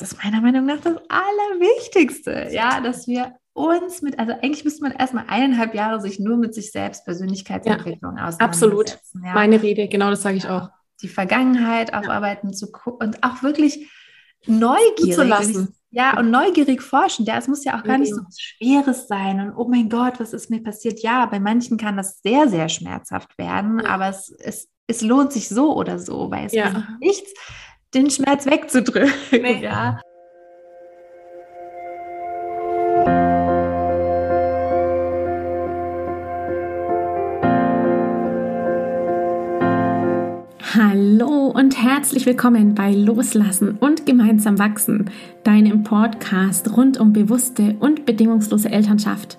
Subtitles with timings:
[0.00, 4.82] das ist meiner Meinung nach das Allerwichtigste, ja, dass wir uns mit, also eigentlich müsste
[4.82, 8.42] man erstmal eineinhalb Jahre sich nur mit sich selbst Persönlichkeitsentwicklung ja, auseinandersetzen.
[8.42, 8.98] Absolut.
[9.24, 9.34] Ja.
[9.34, 10.70] Meine Rede, genau das sage ich auch.
[11.02, 13.90] Die Vergangenheit aufarbeiten zu und auch wirklich
[14.46, 15.74] neugierig zu lassen.
[15.92, 17.26] Ja, und neugierig forschen.
[17.26, 19.40] Ja, es muss ja auch gar nicht so was Schweres sein.
[19.40, 21.02] Und oh mein Gott, was ist mir passiert?
[21.02, 25.48] Ja, bei manchen kann das sehr, sehr schmerzhaft werden, aber es, es, es lohnt sich
[25.48, 26.86] so oder so, weil es ja.
[27.00, 27.32] nichts,
[27.94, 29.12] den Schmerz wegzudrücken.
[29.32, 29.62] Nee.
[29.62, 30.00] Ja.
[40.72, 45.10] Hallo und herzlich willkommen bei Loslassen und gemeinsam wachsen,
[45.42, 49.38] deinem Podcast rund um bewusste und bedingungslose Elternschaft.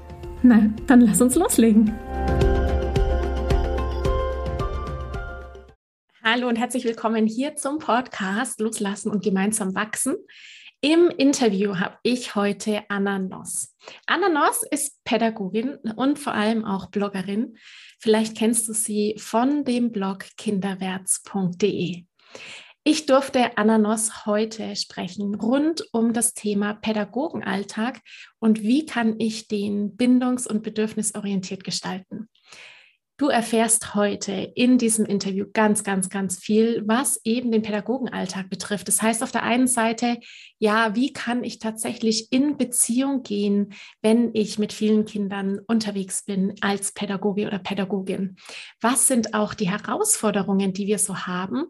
[0.43, 1.93] Na, dann lass uns loslegen.
[6.23, 10.15] Hallo und herzlich willkommen hier zum Podcast Loslassen und gemeinsam wachsen.
[10.81, 13.75] Im Interview habe ich heute Anna Noss.
[14.07, 17.55] Anna Noss ist Pädagogin und vor allem auch Bloggerin.
[17.99, 22.05] Vielleicht kennst du sie von dem Blog kinderwärts.de.
[22.83, 28.01] Ich durfte Anna Noss heute sprechen rund um das Thema Pädagogenalltag
[28.39, 32.27] und wie kann ich den bindungs- und bedürfnisorientiert gestalten.
[33.21, 38.87] Du erfährst heute in diesem Interview ganz, ganz, ganz viel, was eben den Pädagogenalltag betrifft.
[38.87, 40.17] Das heißt auf der einen Seite,
[40.57, 46.55] ja, wie kann ich tatsächlich in Beziehung gehen, wenn ich mit vielen Kindern unterwegs bin
[46.61, 48.37] als Pädagoge oder Pädagogin?
[48.81, 51.65] Was sind auch die Herausforderungen, die wir so haben?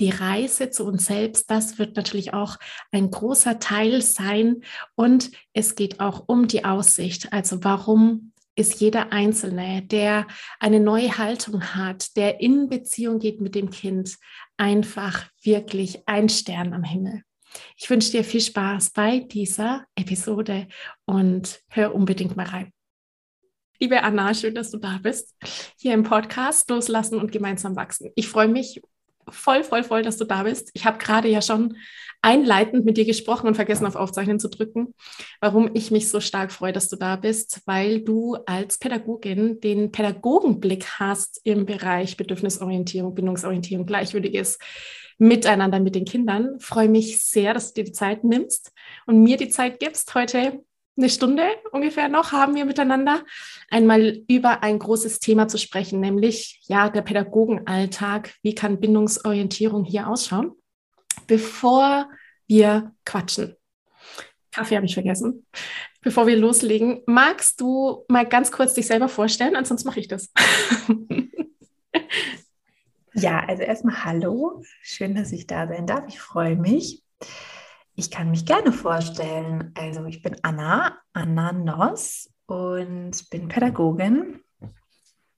[0.00, 2.58] Die Reise zu uns selbst, das wird natürlich auch
[2.92, 4.64] ein großer Teil sein.
[4.96, 7.32] Und es geht auch um die Aussicht.
[7.32, 8.29] Also warum
[8.60, 10.26] ist jeder Einzelne, der
[10.58, 14.18] eine neue Haltung hat, der in Beziehung geht mit dem Kind,
[14.58, 17.22] einfach wirklich ein Stern am Himmel.
[17.76, 20.68] Ich wünsche dir viel Spaß bei dieser Episode
[21.06, 22.70] und hör unbedingt mal rein.
[23.78, 25.34] Liebe Anna, schön, dass du da bist,
[25.78, 28.10] hier im Podcast Loslassen und gemeinsam wachsen.
[28.14, 28.82] Ich freue mich
[29.32, 30.70] voll, voll, voll, dass du da bist.
[30.74, 31.76] Ich habe gerade ja schon
[32.22, 34.94] einleitend mit dir gesprochen und vergessen auf Aufzeichnen zu drücken,
[35.40, 39.90] warum ich mich so stark freue, dass du da bist, weil du als Pädagogin den
[39.90, 44.58] Pädagogenblick hast im Bereich Bedürfnisorientierung, Bindungsorientierung, gleichwürdiges
[45.18, 46.58] Miteinander mit den Kindern.
[46.60, 48.72] Freue mich sehr, dass du dir die Zeit nimmst
[49.06, 50.62] und mir die Zeit gibst, heute
[51.00, 53.24] eine Stunde ungefähr noch haben wir miteinander,
[53.70, 58.34] einmal über ein großes Thema zu sprechen, nämlich ja der Pädagogenalltag.
[58.42, 60.52] Wie kann Bindungsorientierung hier ausschauen?
[61.26, 62.08] Bevor
[62.46, 63.56] wir quatschen.
[64.52, 65.46] Kaffee habe ich vergessen.
[66.02, 69.56] Bevor wir loslegen, magst du mal ganz kurz dich selber vorstellen?
[69.56, 70.32] Ansonsten mache ich das.
[73.14, 74.62] ja, also erstmal Hallo.
[74.82, 76.04] Schön, dass ich da sein darf.
[76.08, 77.02] Ich freue mich.
[78.00, 79.74] Ich kann mich gerne vorstellen.
[79.76, 84.40] Also ich bin Anna, Anna Noss und bin Pädagogin,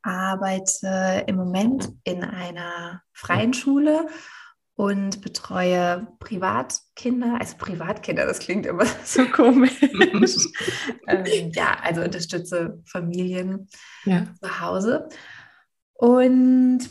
[0.03, 4.07] arbeite im Moment in einer freien Schule
[4.77, 9.83] und betreue Privatkinder, also Privatkinder, das klingt immer so komisch.
[11.09, 13.69] ähm, ja, also unterstütze Familien
[14.05, 14.27] ja.
[14.41, 15.09] zu Hause.
[15.95, 16.89] Und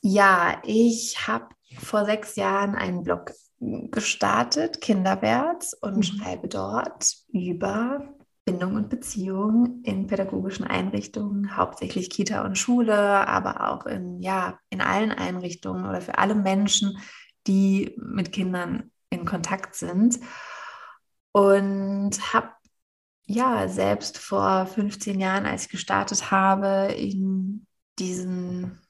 [0.00, 1.46] ja, ich habe
[1.78, 3.30] vor sechs Jahren einen Blog
[3.90, 6.02] gestartet, Kinderwärts, und mhm.
[6.02, 8.14] schreibe dort über
[8.44, 14.80] Bindung und Beziehung in pädagogischen Einrichtungen, hauptsächlich Kita und Schule, aber auch in, ja, in
[14.80, 16.98] allen Einrichtungen oder für alle Menschen,
[17.46, 20.18] die mit Kindern in Kontakt sind.
[21.30, 22.50] Und habe
[23.26, 27.66] ja selbst vor 15 Jahren, als ich gestartet habe, in
[27.98, 28.80] diesen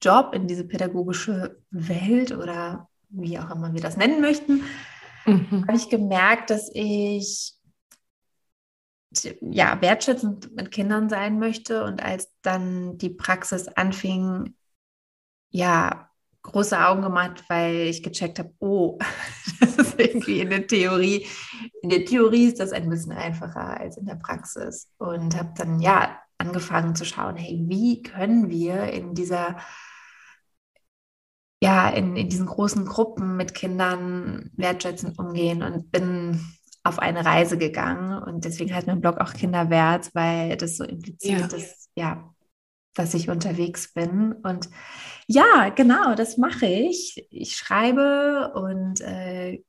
[0.00, 4.62] Job, in diese pädagogische Welt oder wie auch immer wir das nennen möchten,
[5.26, 5.64] mhm.
[5.66, 7.54] habe ich gemerkt, dass ich
[9.40, 11.84] ja, wertschätzend mit Kindern sein möchte.
[11.84, 14.54] Und als dann die Praxis anfing,
[15.50, 16.08] ja,
[16.42, 18.98] große Augen gemacht, weil ich gecheckt habe, oh,
[19.60, 21.26] das ist irgendwie in der Theorie,
[21.82, 24.88] in der Theorie ist das ein bisschen einfacher als in der Praxis.
[24.98, 29.58] Und habe dann ja angefangen zu schauen, hey, wie können wir in dieser
[31.62, 36.40] ja, in, in diesen großen Gruppen mit Kindern wertschätzend umgehen und bin
[36.82, 38.22] auf eine Reise gegangen.
[38.22, 41.58] Und deswegen heißt mein Blog auch Kinderwert, weil das so impliziert ja.
[41.58, 42.34] ist, ja,
[42.94, 44.32] dass ich unterwegs bin.
[44.32, 44.70] Und
[45.26, 47.26] ja, genau, das mache ich.
[47.30, 49.62] Ich schreibe und äh,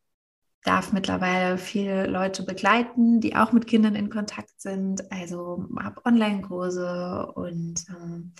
[0.63, 5.11] darf mittlerweile viele Leute begleiten, die auch mit Kindern in Kontakt sind.
[5.11, 8.33] Also habe Online-Kurse und ähm,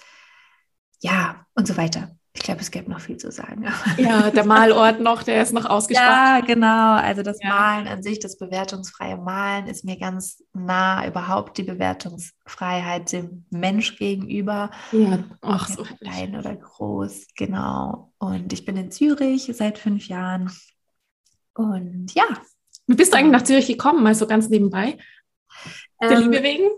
[1.01, 2.15] ja, und so weiter.
[2.33, 3.66] Ich glaube, es gäbe noch viel zu sagen.
[3.98, 6.48] Ja, der Malort noch, der ist noch ausgespart.
[6.48, 6.94] Ja, genau.
[6.94, 7.50] Also das ja.
[7.50, 13.98] Malen an sich, das bewertungsfreie Malen ist mir ganz nah, überhaupt die Bewertungsfreiheit dem Mensch
[13.98, 14.72] gegenüber.
[14.94, 15.83] Ja, ach so.
[15.83, 18.13] Klein oder groß, genau.
[18.18, 20.50] Und ich bin in Zürich seit fünf Jahren.
[21.54, 22.24] Und ja.
[22.88, 24.98] Wie bist du eigentlich nach Zürich gekommen, mal so ganz nebenbei?
[26.01, 26.69] Der ähm, Liebe wegen?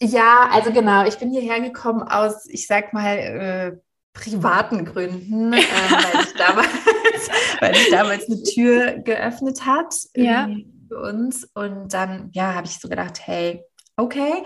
[0.00, 1.04] Ja, also genau.
[1.04, 3.76] Ich bin hierher gekommen aus, ich sag mal, äh,
[4.14, 6.68] privaten Gründen, äh, weil, ich damals,
[7.60, 10.48] weil ich damals eine Tür geöffnet hat ja.
[10.88, 11.44] für uns.
[11.54, 13.62] Und dann, ja, habe ich so gedacht, hey,
[13.96, 14.44] okay.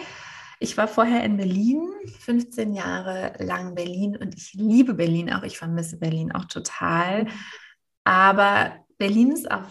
[0.61, 1.89] Ich war vorher in Berlin,
[2.19, 5.45] 15 Jahre lang Berlin und ich liebe Berlin auch.
[5.45, 7.27] Ich vermisse Berlin auch total.
[8.03, 9.69] Aber Berlin ist auch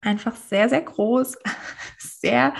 [0.00, 1.36] einfach sehr, sehr groß,
[1.98, 2.54] sehr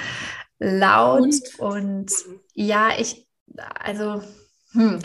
[0.58, 2.12] laut und, und
[2.55, 4.23] ja, ich, also,
[4.73, 4.99] hm,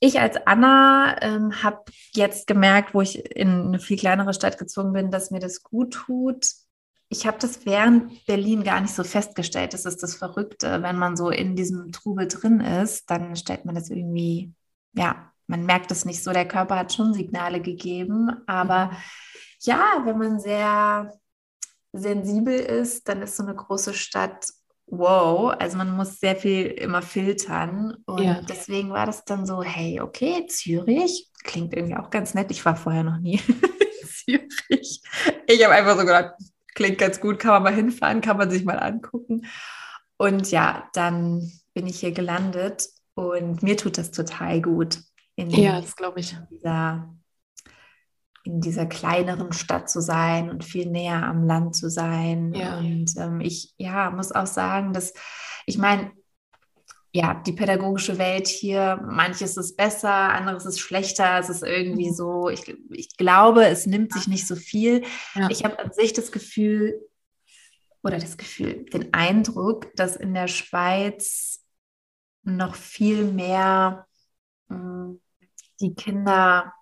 [0.00, 4.92] ich als Anna ähm, habe jetzt gemerkt, wo ich in eine viel kleinere Stadt gezogen
[4.92, 6.46] bin, dass mir das gut tut.
[7.08, 9.72] Ich habe das während Berlin gar nicht so festgestellt.
[9.72, 10.82] Das ist das Verrückte.
[10.82, 14.52] Wenn man so in diesem Trubel drin ist, dann stellt man das irgendwie,
[14.92, 16.32] ja, man merkt es nicht so.
[16.32, 18.30] Der Körper hat schon Signale gegeben.
[18.46, 18.96] Aber mhm.
[19.62, 21.12] ja, wenn man sehr
[21.92, 24.46] sensibel ist, dann ist so eine große Stadt
[24.90, 27.96] wow, also man muss sehr viel immer filtern.
[28.06, 28.40] Und ja.
[28.42, 32.50] deswegen war das dann so, hey, okay, Zürich klingt irgendwie auch ganz nett.
[32.50, 33.40] Ich war vorher noch nie
[34.26, 35.02] in Zürich.
[35.46, 36.32] Ich habe einfach so gedacht,
[36.74, 39.46] klingt ganz gut, kann man mal hinfahren, kann man sich mal angucken.
[40.16, 44.98] Und ja, dann bin ich hier gelandet und mir tut das total gut.
[45.36, 46.36] In ja, das glaube ich.
[46.50, 47.14] Dieser
[48.48, 52.54] in dieser kleineren Stadt zu sein und viel näher am Land zu sein.
[52.54, 52.78] Ja.
[52.78, 55.12] Und ähm, ich ja, muss auch sagen, dass
[55.66, 56.10] ich meine,
[57.12, 61.38] ja, die pädagogische Welt hier, manches ist besser, anderes ist schlechter.
[61.38, 62.14] Es ist irgendwie mhm.
[62.14, 65.04] so, ich, ich glaube, es nimmt sich nicht so viel.
[65.34, 65.48] Ja.
[65.50, 66.98] Ich habe an sich das Gefühl,
[68.02, 71.62] oder das Gefühl, den Eindruck, dass in der Schweiz
[72.44, 74.06] noch viel mehr
[74.68, 75.20] mh, hm,
[75.80, 76.72] die Kinder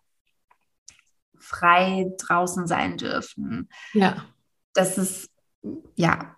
[1.46, 3.69] frei draußen sein dürfen.
[3.93, 4.25] Ja.
[4.75, 5.31] Das ist
[5.94, 6.37] ja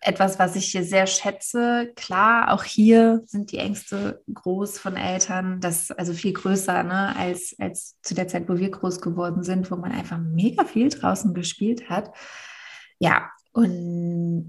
[0.00, 1.92] etwas, was ich hier sehr schätze.
[1.96, 7.54] Klar, auch hier sind die Ängste groß von Eltern, das also viel größer ne, als,
[7.58, 11.34] als zu der Zeit, wo wir groß geworden sind, wo man einfach mega viel draußen
[11.34, 12.12] gespielt hat.
[12.98, 14.48] Ja, und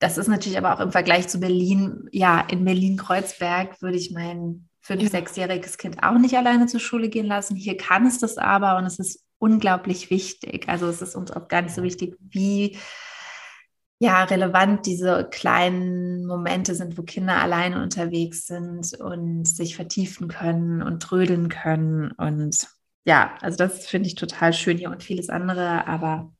[0.00, 4.67] das ist natürlich aber auch im Vergleich zu Berlin, ja, in Berlin-Kreuzberg würde ich meinen
[4.88, 5.10] fünf-, ja.
[5.10, 7.54] sechsjähriges Kind auch nicht alleine zur Schule gehen lassen.
[7.54, 10.68] Hier kann es das aber und es ist unglaublich wichtig.
[10.68, 12.78] Also es ist uns auch gar nicht so wichtig, wie
[14.00, 20.82] ja, relevant diese kleinen Momente sind, wo Kinder alleine unterwegs sind und sich vertiefen können
[20.82, 22.12] und trödeln können.
[22.12, 22.68] Und
[23.04, 26.32] ja, also das finde ich total schön hier und vieles andere, aber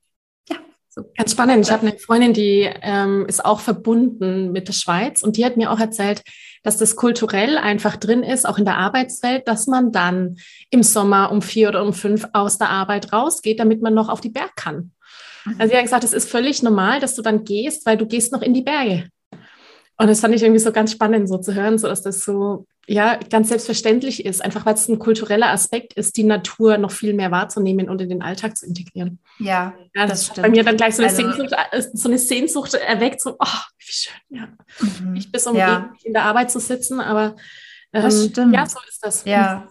[0.98, 1.04] so.
[1.16, 1.64] Ganz spannend.
[1.64, 5.56] Ich habe eine Freundin, die ähm, ist auch verbunden mit der Schweiz und die hat
[5.56, 6.22] mir auch erzählt,
[6.62, 10.36] dass das kulturell einfach drin ist, auch in der Arbeitswelt, dass man dann
[10.70, 14.20] im Sommer um vier oder um fünf aus der Arbeit rausgeht, damit man noch auf
[14.20, 14.92] die Berg kann.
[15.44, 15.56] Mhm.
[15.58, 18.32] Also sie hat gesagt, es ist völlig normal, dass du dann gehst, weil du gehst
[18.32, 19.08] noch in die Berge.
[19.96, 22.66] Und das fand ich irgendwie so ganz spannend, so zu hören, so dass das so
[22.88, 27.12] ja ganz selbstverständlich ist, einfach weil es ein kultureller Aspekt ist, die Natur noch viel
[27.12, 29.20] mehr wahrzunehmen und in den Alltag zu integrieren.
[29.38, 30.42] Ja, ja das, das stimmt.
[30.42, 33.58] Bei mir dann gleich so eine, also, Sehnsucht, äh, so eine Sehnsucht erweckt, so, oh,
[33.78, 34.48] wie schön, ja.
[34.80, 35.12] Mhm.
[35.12, 35.92] Nicht bis um ja.
[36.02, 37.36] in der Arbeit zu sitzen, aber
[37.92, 38.54] ähm, das stimmt.
[38.54, 39.24] ja, so ist das.
[39.26, 39.68] Ja,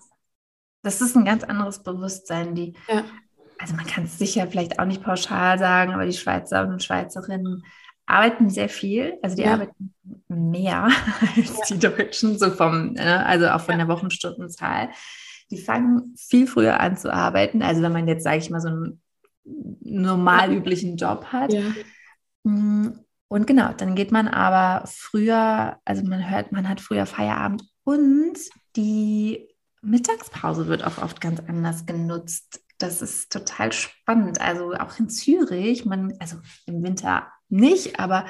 [0.83, 2.73] das ist ein ganz anderes Bewusstsein, die.
[2.87, 3.03] Ja.
[3.59, 7.63] Also man kann es sicher vielleicht auch nicht pauschal sagen, aber die Schweizer und Schweizerinnen
[8.07, 9.53] arbeiten sehr viel, also die ja.
[9.53, 9.93] arbeiten
[10.27, 10.85] mehr
[11.35, 11.75] als ja.
[11.75, 14.89] die Deutschen, so vom, ne, also auch von der Wochenstundenzahl.
[15.51, 18.69] Die fangen viel früher an zu arbeiten, also wenn man jetzt, sage ich mal, so
[18.69, 19.01] einen
[19.81, 21.53] normal üblichen Job hat.
[22.43, 22.87] Mm,
[23.29, 28.37] und genau, dann geht man aber früher, also man hört, man hat früher Feierabend und
[28.75, 29.47] die
[29.81, 32.61] Mittagspause wird auch oft ganz anders genutzt.
[32.77, 34.39] Das ist total spannend.
[34.39, 38.25] Also auch in Zürich, man, also im Winter nicht, aber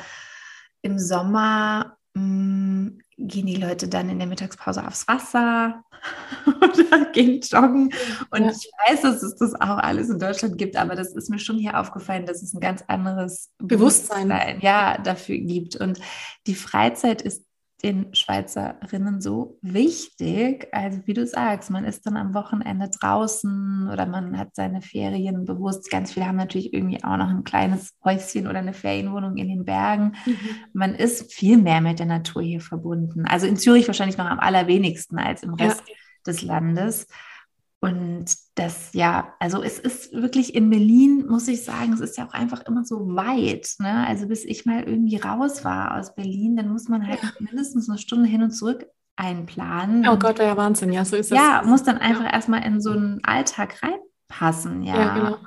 [0.82, 5.84] im Sommer mh, mm, gehen die Leute dann in der Mittagspause aufs Wasser
[6.46, 7.92] oder gehen joggen.
[8.30, 8.52] Und ja.
[8.52, 11.58] ich weiß, dass es das auch alles in Deutschland gibt, aber das ist mir schon
[11.58, 15.76] hier aufgefallen, dass es ein ganz anderes Bewusstsein, Bewusstsein ja, dafür gibt.
[15.76, 16.00] Und
[16.46, 17.47] die Freizeit ist
[17.84, 20.68] den Schweizerinnen so wichtig.
[20.72, 25.46] Also wie du sagst, man ist dann am Wochenende draußen oder man hat seine Ferien
[25.46, 25.92] bewusst.
[25.92, 29.66] Ganz viele haben natürlich irgendwie auch noch ein kleines Häuschen oder eine Ferienwohnung in den
[29.66, 30.16] Bergen.
[30.26, 30.38] Mhm.
[30.74, 33.26] Man ist viel mehr mit der Natur hier verbunden.
[33.26, 35.96] Also in Zürich wahrscheinlich noch am allerwenigsten als im Rest ja.
[36.26, 37.08] des Landes.
[37.80, 42.28] Und das, ja, also es ist wirklich in Berlin, muss ich sagen, es ist ja
[42.28, 43.76] auch einfach immer so weit.
[43.80, 44.08] Ne?
[44.08, 47.30] Also bis ich mal irgendwie raus war aus Berlin, dann muss man halt ja.
[47.40, 50.08] mindestens eine Stunde hin und zurück einplanen.
[50.08, 51.38] Oh Gott, ja Wahnsinn, ja, so ist das.
[51.38, 52.34] Ja, muss dann einfach ja.
[52.34, 54.96] erstmal in so einen Alltag reinpassen, ja.
[54.96, 55.38] ja genau.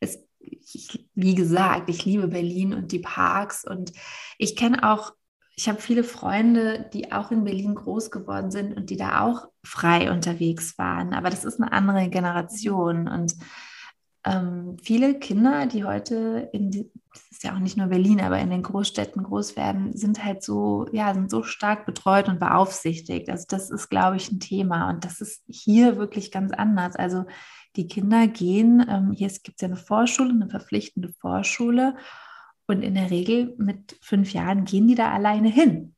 [0.00, 3.92] Es, ich, wie gesagt, ich liebe Berlin und die Parks und
[4.38, 5.12] ich kenne auch
[5.60, 9.48] ich habe viele Freunde, die auch in Berlin groß geworden sind und die da auch
[9.62, 11.12] frei unterwegs waren.
[11.12, 13.06] Aber das ist eine andere Generation.
[13.06, 13.34] Und
[14.24, 18.38] ähm, viele Kinder, die heute in, die, das ist ja auch nicht nur Berlin, aber
[18.38, 23.28] in den Großstädten groß werden, sind halt so, ja, sind so stark betreut und beaufsichtigt.
[23.28, 24.88] Also das ist, glaube ich, ein Thema.
[24.88, 26.96] Und das ist hier wirklich ganz anders.
[26.96, 27.26] Also
[27.76, 31.96] die Kinder gehen, ähm, hier gibt es ja eine Vorschule, eine verpflichtende Vorschule.
[32.70, 35.94] Und in der Regel mit fünf Jahren gehen die da alleine hin.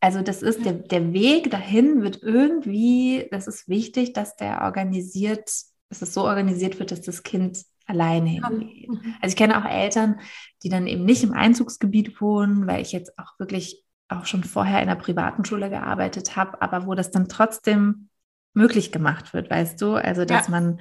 [0.00, 5.50] Also das ist der, der Weg dahin wird irgendwie, das ist wichtig, dass der organisiert,
[5.90, 8.88] dass es so organisiert wird, dass das Kind alleine hingeht.
[8.88, 9.14] Mhm.
[9.20, 10.20] Also ich kenne auch Eltern,
[10.62, 14.80] die dann eben nicht im Einzugsgebiet wohnen, weil ich jetzt auch wirklich auch schon vorher
[14.80, 18.08] in einer privaten Schule gearbeitet habe, aber wo das dann trotzdem
[18.54, 19.94] möglich gemacht wird, weißt du?
[19.94, 20.52] Also dass ja.
[20.52, 20.80] man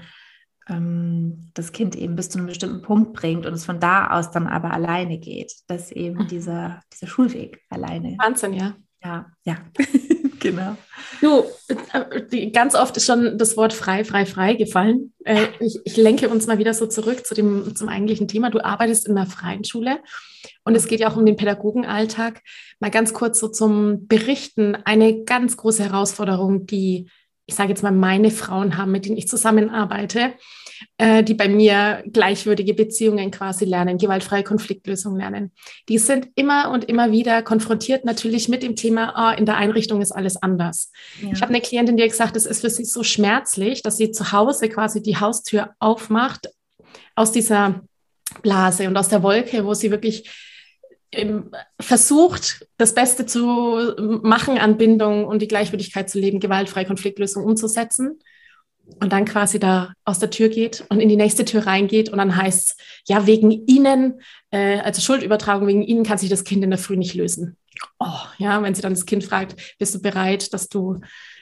[0.70, 4.32] ähm, das Kind eben bis zu einem bestimmten Punkt bringt und es von da aus
[4.32, 6.28] dann aber alleine geht, dass eben mhm.
[6.28, 8.16] dieser, dieser Schulweg alleine.
[8.20, 8.76] Wahnsinn, ja.
[9.04, 9.58] Ja, ja,
[10.40, 10.76] genau.
[11.22, 11.44] Du,
[12.32, 15.14] äh, ganz oft ist schon das Wort frei, frei, frei gefallen.
[15.24, 18.50] Äh, ich, ich lenke uns mal wieder so zurück zu dem, zum eigentlichen Thema.
[18.50, 20.00] Du arbeitest in einer freien Schule
[20.66, 22.42] und es geht ja auch um den Pädagogenalltag.
[22.80, 24.76] Mal ganz kurz so zum Berichten.
[24.76, 27.10] Eine ganz große Herausforderung, die
[27.48, 30.34] ich sage jetzt mal, meine Frauen haben, mit denen ich zusammenarbeite,
[30.98, 35.52] äh, die bei mir gleichwürdige Beziehungen quasi lernen, gewaltfreie Konfliktlösung lernen.
[35.88, 40.02] Die sind immer und immer wieder konfrontiert natürlich mit dem Thema, oh, in der Einrichtung
[40.02, 40.92] ist alles anders.
[41.22, 41.32] Ja.
[41.32, 44.12] Ich habe eine Klientin, die hat gesagt, es ist für sie so schmerzlich, dass sie
[44.12, 46.50] zu Hause quasi die Haustür aufmacht
[47.16, 47.82] aus dieser
[48.42, 50.30] Blase und aus der Wolke, wo sie wirklich
[51.80, 58.20] versucht, das Beste zu machen an Bindung und die Gleichwürdigkeit zu leben, gewaltfreie Konfliktlösung umzusetzen
[59.00, 62.18] und dann quasi da aus der Tür geht und in die nächste Tür reingeht und
[62.18, 64.22] dann heißt es, ja, wegen Ihnen,
[64.52, 67.58] äh, also Schuldübertragung, wegen Ihnen kann sich das Kind in der Früh nicht lösen.
[68.00, 71.00] Oh, ja, wenn sie dann das Kind fragt, bist du bereit, dass du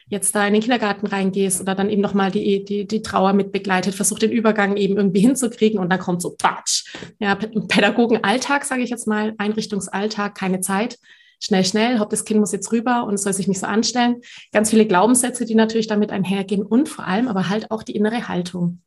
[0.07, 3.51] jetzt da in den Kindergarten reingehst oder dann eben nochmal die, die, die Trauer mit
[3.51, 6.85] begleitet, versucht den Übergang eben irgendwie hinzukriegen und dann kommt so Patsch.
[7.19, 10.99] Ja, Pädagogenalltag, sage ich jetzt mal, Einrichtungsalltag, keine Zeit.
[11.43, 14.21] Schnell, schnell, Haupt das Kind muss jetzt rüber und es soll sich nicht so anstellen.
[14.53, 18.27] Ganz viele Glaubenssätze, die natürlich damit einhergehen und vor allem aber halt auch die innere
[18.27, 18.81] Haltung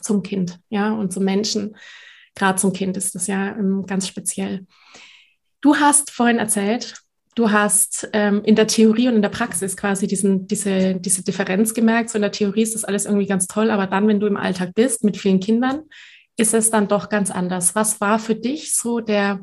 [0.00, 1.76] zum Kind, ja, und zum Menschen.
[2.34, 4.66] Gerade zum Kind ist das ja ähm, ganz speziell.
[5.60, 7.02] Du hast vorhin erzählt,
[7.36, 11.74] du hast ähm, in der Theorie und in der Praxis quasi diesen, diese, diese Differenz
[11.74, 12.10] gemerkt.
[12.10, 14.38] So in der Theorie ist das alles irgendwie ganz toll, aber dann, wenn du im
[14.38, 15.82] Alltag bist mit vielen Kindern,
[16.36, 17.74] ist es dann doch ganz anders.
[17.74, 19.40] Was war für dich so der,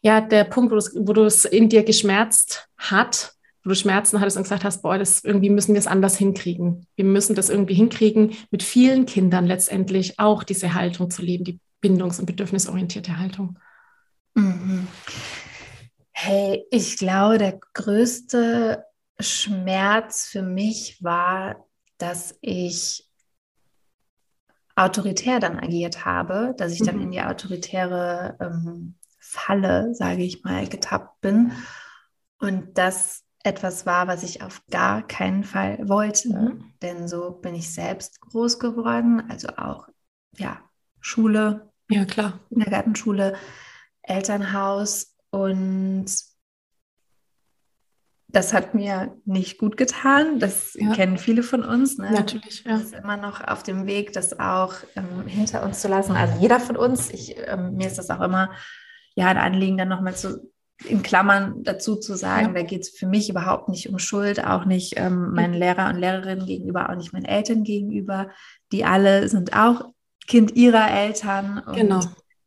[0.00, 4.44] ja, der Punkt, wo du es in dir geschmerzt hat, wo du Schmerzen hattest und
[4.44, 6.86] gesagt hast, boah, das irgendwie müssen wir es anders hinkriegen.
[6.96, 11.60] Wir müssen das irgendwie hinkriegen, mit vielen Kindern letztendlich auch diese Haltung zu leben, die
[11.82, 13.58] bindungs- und bedürfnisorientierte Haltung.
[14.34, 14.88] Mhm.
[16.16, 18.84] Hey, ich glaube, der größte
[19.18, 21.66] Schmerz für mich war,
[21.98, 23.10] dass ich
[24.76, 27.12] autoritär dann agiert habe, dass ich dann in mhm.
[27.12, 31.52] die autoritäre ähm, Falle, sage ich mal, getappt bin.
[32.38, 36.28] Und das etwas war, was ich auf gar keinen Fall wollte.
[36.28, 36.72] Mhm.
[36.80, 39.88] Denn so bin ich selbst groß geworden, also auch
[40.36, 40.60] ja,
[41.00, 43.36] Schule, ja klar, Kindergartenschule,
[44.02, 46.06] Elternhaus und
[48.28, 50.38] das hat mir nicht gut getan.
[50.38, 50.92] Das ja.
[50.92, 51.98] kennen viele von uns.
[51.98, 52.12] Ne?
[52.12, 52.72] Natürlich, ja.
[52.72, 56.12] Das ist immer noch auf dem Weg, das auch ähm, hinter uns zu lassen.
[56.12, 57.10] Also jeder von uns.
[57.10, 58.50] Ich, ähm, mir ist das auch immer
[59.16, 60.52] ja ein Anliegen, dann nochmal zu
[60.84, 62.52] in Klammern dazu zu sagen, ja.
[62.52, 65.98] da geht es für mich überhaupt nicht um Schuld, auch nicht ähm, meinen Lehrer und
[65.98, 68.30] Lehrerinnen gegenüber, auch nicht meinen Eltern gegenüber.
[68.72, 69.84] Die alle sind auch
[70.26, 71.58] Kind ihrer Eltern.
[71.58, 72.00] Und genau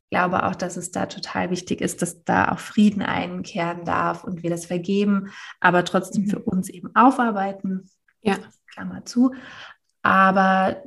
[0.10, 4.44] glaube auch, dass es da total wichtig ist, dass da auch Frieden einkehren darf und
[4.44, 6.30] wir das vergeben, aber trotzdem mhm.
[6.30, 7.90] für uns eben aufarbeiten.
[8.22, 8.38] Ja.
[8.72, 9.34] Klammer zu.
[10.02, 10.84] Aber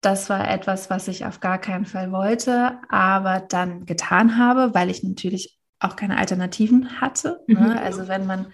[0.00, 4.90] das war etwas, was ich auf gar keinen Fall wollte, aber dann getan habe, weil
[4.90, 7.42] ich natürlich auch keine Alternativen hatte.
[7.48, 7.58] Ne?
[7.58, 7.78] Mhm.
[7.78, 8.46] Also wenn man,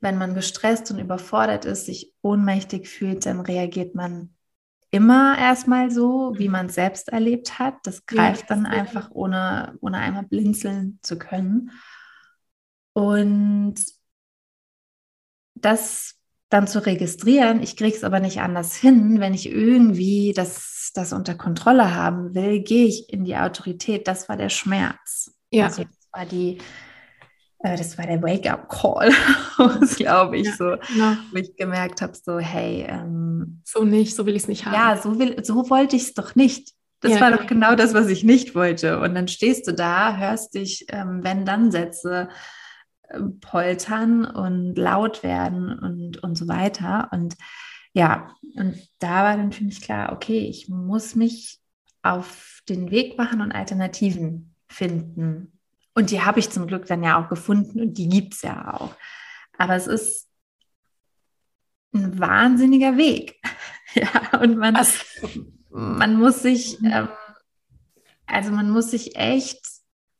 [0.00, 4.33] wenn man gestresst und überfordert ist, sich ohnmächtig fühlt, dann reagiert man
[4.94, 7.74] immer erstmal so, wie man es selbst erlebt hat.
[7.82, 11.72] Das greift dann einfach, ohne, ohne einmal blinzeln zu können.
[12.92, 13.74] Und
[15.56, 16.14] das
[16.48, 21.12] dann zu registrieren, ich kriege es aber nicht anders hin, wenn ich irgendwie das, das
[21.12, 24.06] unter Kontrolle haben will, gehe ich in die Autorität.
[24.06, 25.34] Das war der Schmerz.
[25.50, 25.64] Ja.
[25.64, 26.58] Also das war die,
[27.70, 29.10] das war der Wake-up-Call,
[29.96, 31.16] glaube ich, ja, so, genau.
[31.32, 34.74] wo ich gemerkt habe, so, hey, ähm, so nicht, so will ich es nicht haben.
[34.74, 36.74] Ja, so, will, so wollte ich es doch nicht.
[37.00, 39.00] Das ja, war doch genau das, was ich nicht wollte.
[39.00, 42.28] Und dann stehst du da, hörst dich, ähm, wenn dann Sätze
[43.08, 47.08] äh, poltern und laut werden und, und so weiter.
[47.12, 47.34] Und
[47.92, 51.60] ja, und da war dann für mich klar, okay, ich muss mich
[52.02, 55.53] auf den Weg machen und Alternativen finden.
[55.94, 58.74] Und die habe ich zum Glück dann ja auch gefunden und die gibt es ja
[58.74, 58.94] auch.
[59.56, 60.28] Aber es ist
[61.94, 63.40] ein wahnsinniger Weg.
[63.94, 64.76] ja, und man,
[65.70, 66.90] man muss sich, mhm.
[66.92, 67.08] ähm,
[68.26, 69.64] also man muss sich echt,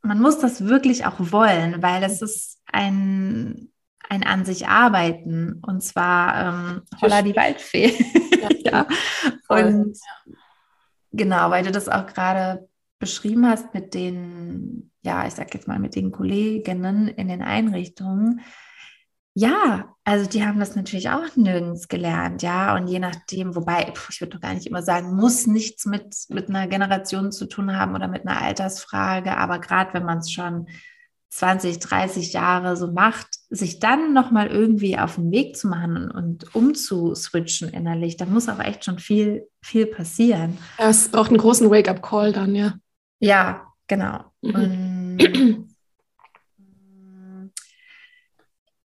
[0.03, 3.73] man muss das wirklich auch wollen, weil es ist ein,
[4.09, 7.95] ein an sich arbeiten und zwar ähm, Holla die Waldfee.
[8.65, 8.87] ja.
[9.49, 9.99] Und
[11.13, 12.69] genau, weil du das auch gerade
[13.05, 18.41] beschrieben hast mit den ja, ich sag jetzt mal mit den Kolleginnen in den Einrichtungen,
[19.37, 22.77] ja, also die haben das natürlich auch nirgends gelernt, ja.
[22.77, 26.49] Und je nachdem, wobei, ich würde doch gar nicht immer sagen, muss nichts mit, mit
[26.49, 30.69] einer Generation zu tun haben oder mit einer Altersfrage, aber gerade wenn man es schon
[31.31, 36.55] 20, 30 Jahre so macht, sich dann nochmal irgendwie auf den Weg zu machen und,
[36.55, 40.59] umzuswitchen innerlich, da muss auch echt schon viel, viel passieren.
[40.79, 42.75] Es braucht einen großen Wake-up-Call dann, ja.
[43.25, 44.25] Ja, genau.
[44.43, 44.55] Mhm.
[44.55, 45.75] Und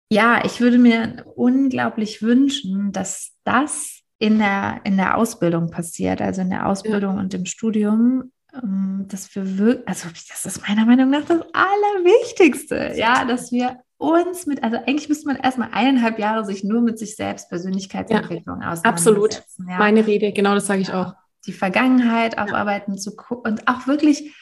[0.09, 6.41] ja, ich würde mir unglaublich wünschen, dass das in der, in der Ausbildung passiert, also
[6.41, 7.21] in der Ausbildung ja.
[7.21, 12.93] und im Studium, ähm, dass wir wirklich, also das ist meiner Meinung nach das Allerwichtigste,
[12.95, 16.99] ja, dass wir uns mit, also eigentlich müsste man erstmal eineinhalb Jahre sich nur mit
[16.99, 19.43] sich selbst, Persönlichkeitsentwicklung ja, Absolut.
[19.67, 19.77] Ja.
[19.77, 21.13] Meine Rede, genau das sage ich auch.
[21.45, 24.33] Die Vergangenheit aufarbeiten zu und auch wirklich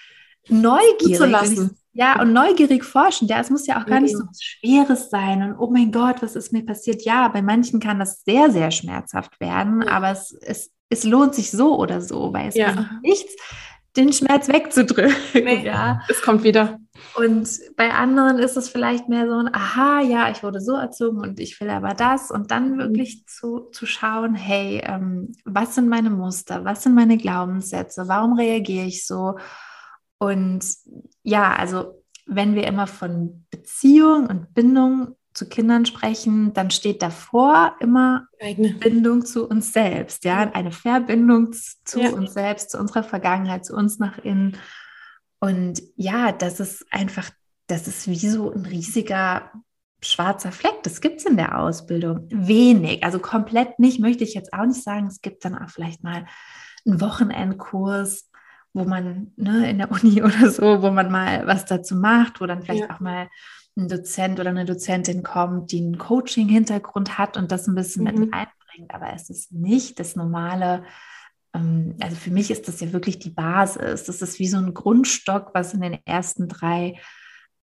[0.49, 1.17] neugierig.
[1.17, 1.77] Zu lassen.
[1.93, 3.27] Ja, und neugierig forschen.
[3.27, 5.41] Ja, es muss ja auch gar nicht so was Schweres sein.
[5.43, 7.03] Und oh mein Gott, was ist mir passiert?
[7.03, 11.51] Ja, bei manchen kann das sehr, sehr schmerzhaft werden, aber es, es, es lohnt sich
[11.51, 12.89] so oder so, weil es ja.
[13.01, 13.35] nichts,
[13.97, 15.13] den Schmerz wegzudrücken.
[15.33, 16.01] Nee, ja.
[16.07, 16.79] Es kommt wieder.
[17.15, 21.19] Und bei anderen ist es vielleicht mehr so ein, aha, ja, ich wurde so erzogen
[21.19, 22.31] und ich will aber das.
[22.31, 22.77] Und dann mhm.
[22.79, 26.65] wirklich zu, zu schauen, hey, ähm, was sind meine Muster?
[26.65, 28.07] Was sind meine Glaubenssätze?
[28.07, 29.35] Warum reagiere ich so?
[30.17, 30.65] Und
[31.23, 37.75] ja, also wenn wir immer von Beziehung und Bindung zu Kindern sprechen, dann steht davor
[37.79, 38.73] immer Eigene.
[38.73, 42.09] Bindung zu uns selbst, ja, eine Verbindung zu ja.
[42.09, 44.57] uns selbst, zu unserer Vergangenheit, zu uns nach innen.
[45.39, 47.29] Und ja, das ist einfach,
[47.67, 49.51] das ist wie so ein riesiger
[50.01, 50.83] schwarzer Fleck.
[50.83, 54.83] Das gibt es in der Ausbildung wenig, also komplett nicht, möchte ich jetzt auch nicht
[54.83, 55.07] sagen.
[55.07, 56.25] Es gibt dann auch vielleicht mal
[56.85, 58.29] einen Wochenendkurs
[58.73, 62.45] wo man ne, in der Uni oder so, wo man mal was dazu macht, wo
[62.45, 62.95] dann vielleicht ja.
[62.95, 63.29] auch mal
[63.77, 68.19] ein Dozent oder eine Dozentin kommt, die einen Coaching-Hintergrund hat und das ein bisschen mhm.
[68.19, 68.93] mit einbringt.
[68.93, 70.83] Aber es ist nicht das normale,
[71.51, 74.03] also für mich ist das ja wirklich die Basis.
[74.03, 76.99] Das ist wie so ein Grundstock, was in den ersten drei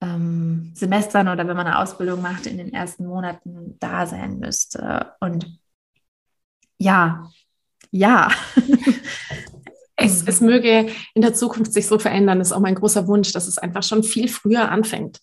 [0.02, 5.13] ähm, Semestern oder wenn man eine Ausbildung macht, in den ersten Monaten da sein müsste.
[5.20, 5.60] Und
[6.78, 7.30] ja,
[7.91, 8.32] ja.
[9.96, 12.39] es, es möge in der Zukunft sich so verändern.
[12.39, 15.20] Das ist auch mein großer Wunsch, dass es einfach schon viel früher anfängt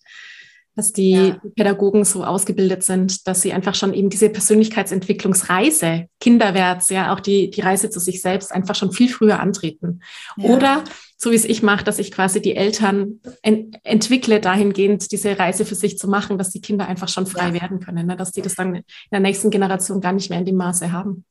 [0.75, 1.41] dass die ja.
[1.55, 7.49] Pädagogen so ausgebildet sind, dass sie einfach schon eben diese Persönlichkeitsentwicklungsreise, kinderwärts, ja, auch die,
[7.49, 10.01] die Reise zu sich selbst einfach schon viel früher antreten.
[10.37, 10.49] Ja.
[10.49, 10.83] Oder
[11.17, 15.65] so wie es ich mache, dass ich quasi die Eltern ent entwickle dahingehend, diese Reise
[15.65, 17.61] für sich zu machen, dass die Kinder einfach schon frei ja.
[17.61, 18.15] werden können, ne?
[18.15, 21.25] dass die das dann in der nächsten Generation gar nicht mehr in dem Maße haben.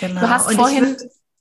[0.00, 0.20] Genau.
[0.20, 0.96] Du hast Und vorhin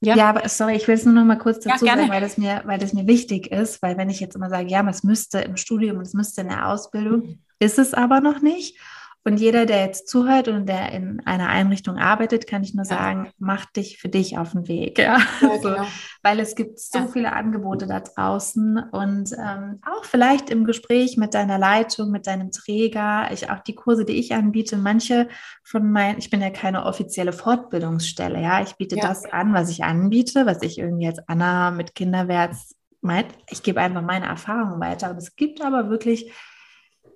[0.05, 0.15] ja.
[0.15, 2.37] ja, aber sorry, ich will es nur noch mal kurz dazu ja, sagen, weil das,
[2.37, 5.39] mir, weil das mir wichtig ist, weil wenn ich jetzt immer sage, ja, es müsste
[5.39, 7.39] im Studium und es müsste in der Ausbildung, mhm.
[7.59, 8.77] ist es aber noch nicht.
[9.25, 13.31] Und jeder, der jetzt zuhört und der in einer Einrichtung arbeitet, kann ich nur sagen,
[13.39, 14.99] mach dich für dich auf den Weg.
[14.99, 15.17] Ja?
[15.41, 15.85] ja so, genau.
[16.21, 17.07] Weil es gibt so ja.
[17.07, 22.51] viele Angebote da draußen und ähm, auch vielleicht im Gespräch mit deiner Leitung, mit deinem
[22.51, 25.29] Träger, ich, auch die Kurse, die ich anbiete, manche
[25.63, 29.07] von meinen, ich bin ja keine offizielle Fortbildungsstelle, ja, ich biete ja.
[29.07, 33.27] das an, was ich anbiete, was ich irgendwie als Anna mit Kinderwärts meint.
[33.49, 35.11] Ich gebe einfach meine Erfahrungen weiter.
[35.11, 36.31] Und es gibt aber wirklich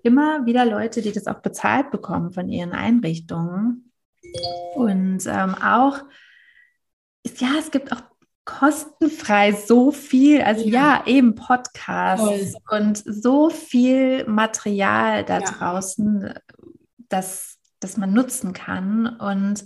[0.07, 3.91] immer wieder Leute, die das auch bezahlt bekommen von ihren Einrichtungen.
[4.75, 5.99] Und ähm, auch,
[7.37, 8.01] ja, es gibt auch
[8.45, 12.79] kostenfrei so viel, also ja, ja eben Podcasts Voll.
[12.79, 15.45] und so viel Material da ja.
[15.45, 16.33] draußen,
[17.09, 19.05] das, das man nutzen kann.
[19.17, 19.65] Und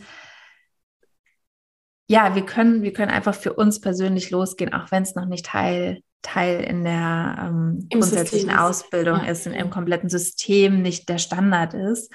[2.08, 5.46] ja, wir können, wir können einfach für uns persönlich losgehen, auch wenn es noch nicht
[5.46, 9.32] Teil Teil in der ähm, grundsätzlichen System Ausbildung ist, ja.
[9.32, 12.12] ist und im kompletten System nicht der Standard ist.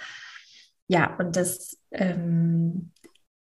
[0.88, 2.92] Ja, und das ähm,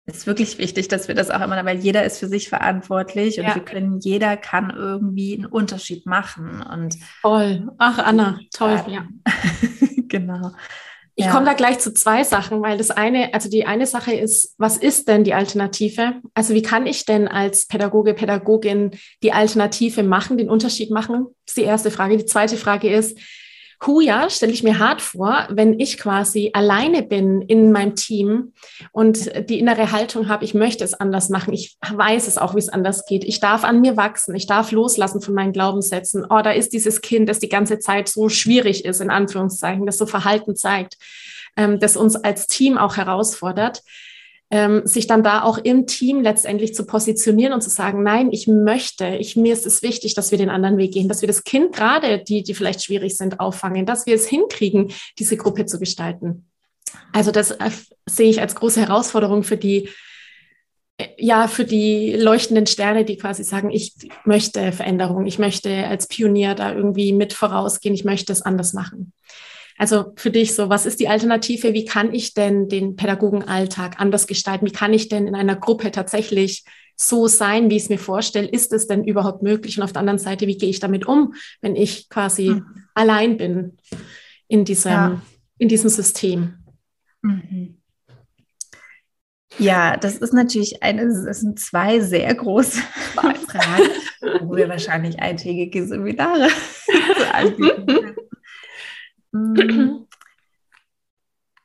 [0.08, 3.46] ist wirklich wichtig, dass wir das auch immer, weil jeder ist für sich verantwortlich und
[3.46, 3.56] ja.
[3.56, 6.62] wir können, jeder kann irgendwie einen Unterschied machen.
[6.62, 7.70] Und toll.
[7.78, 9.08] Ach, Anna, toll, ja.
[10.08, 10.54] genau.
[11.20, 11.32] Ich ja.
[11.32, 14.78] komme da gleich zu zwei Sachen, weil das eine, also die eine Sache ist, was
[14.78, 16.22] ist denn die Alternative?
[16.36, 18.92] Also wie kann ich denn als Pädagoge, Pädagogin
[19.24, 21.26] die Alternative machen, den Unterschied machen?
[21.44, 22.18] Das ist die erste Frage.
[22.18, 23.18] Die zweite Frage ist,
[23.86, 28.54] Huja stelle ich mir hart vor, wenn ich quasi alleine bin in meinem Team
[28.92, 31.54] und die innere Haltung habe, ich möchte es anders machen.
[31.54, 33.24] Ich weiß es auch, wie es anders geht.
[33.24, 34.36] Ich darf an mir wachsen.
[34.36, 36.26] Ich darf loslassen von meinen Glaubenssätzen.
[36.28, 39.98] Oh, da ist dieses Kind, das die ganze Zeit so schwierig ist, in Anführungszeichen, das
[40.00, 40.98] so Verhalten zeigt,
[41.56, 43.84] ähm, das uns als Team auch herausfordert
[44.50, 48.48] ähm, sich dann da auch im Team letztendlich zu positionieren und zu sagen, nein, ich
[48.48, 51.44] möchte, ich, mir ist es wichtig, dass wir den anderen Weg gehen, dass wir das
[51.44, 55.80] Kind gerade, die, die vielleicht schwierig sind, auffangen, dass wir es hinkriegen, diese Gruppe zu
[55.80, 56.46] gestalten.
[57.12, 57.72] Also das äh,
[58.06, 59.90] sehe ich als große Herausforderung für die,
[60.98, 66.08] äh, ja, für die leuchtenden Sterne, die quasi sagen, ich möchte Veränderung, ich möchte als
[66.08, 69.12] Pionier da irgendwie mit vorausgehen, ich möchte es anders machen.
[69.78, 71.74] Also für dich so, was ist die Alternative?
[71.74, 74.66] Wie kann ich denn den Pädagogenalltag anders gestalten?
[74.66, 78.48] Wie kann ich denn in einer Gruppe tatsächlich so sein, wie ich es mir vorstelle?
[78.48, 79.78] Ist es denn überhaupt möglich?
[79.78, 82.66] Und auf der anderen Seite, wie gehe ich damit um, wenn ich quasi mhm.
[82.96, 83.78] allein bin
[84.48, 85.22] in diesem, ja.
[85.60, 86.56] in diesem System?
[87.22, 87.78] Mhm.
[89.60, 92.80] Ja, das ist natürlich eine, es sind zwei sehr große
[93.14, 93.90] Fragen,
[94.42, 96.48] wo wir wahrscheinlich eintägige Seminare
[97.34, 98.16] anbieten.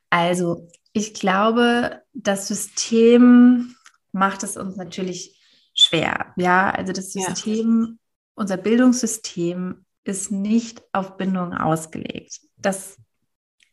[0.09, 3.75] Also, ich glaube, das System
[4.11, 5.41] macht es uns natürlich
[5.73, 6.33] schwer.
[6.37, 7.95] Ja, also das System, ja.
[8.35, 12.41] unser Bildungssystem ist nicht auf Bindung ausgelegt.
[12.57, 12.97] Das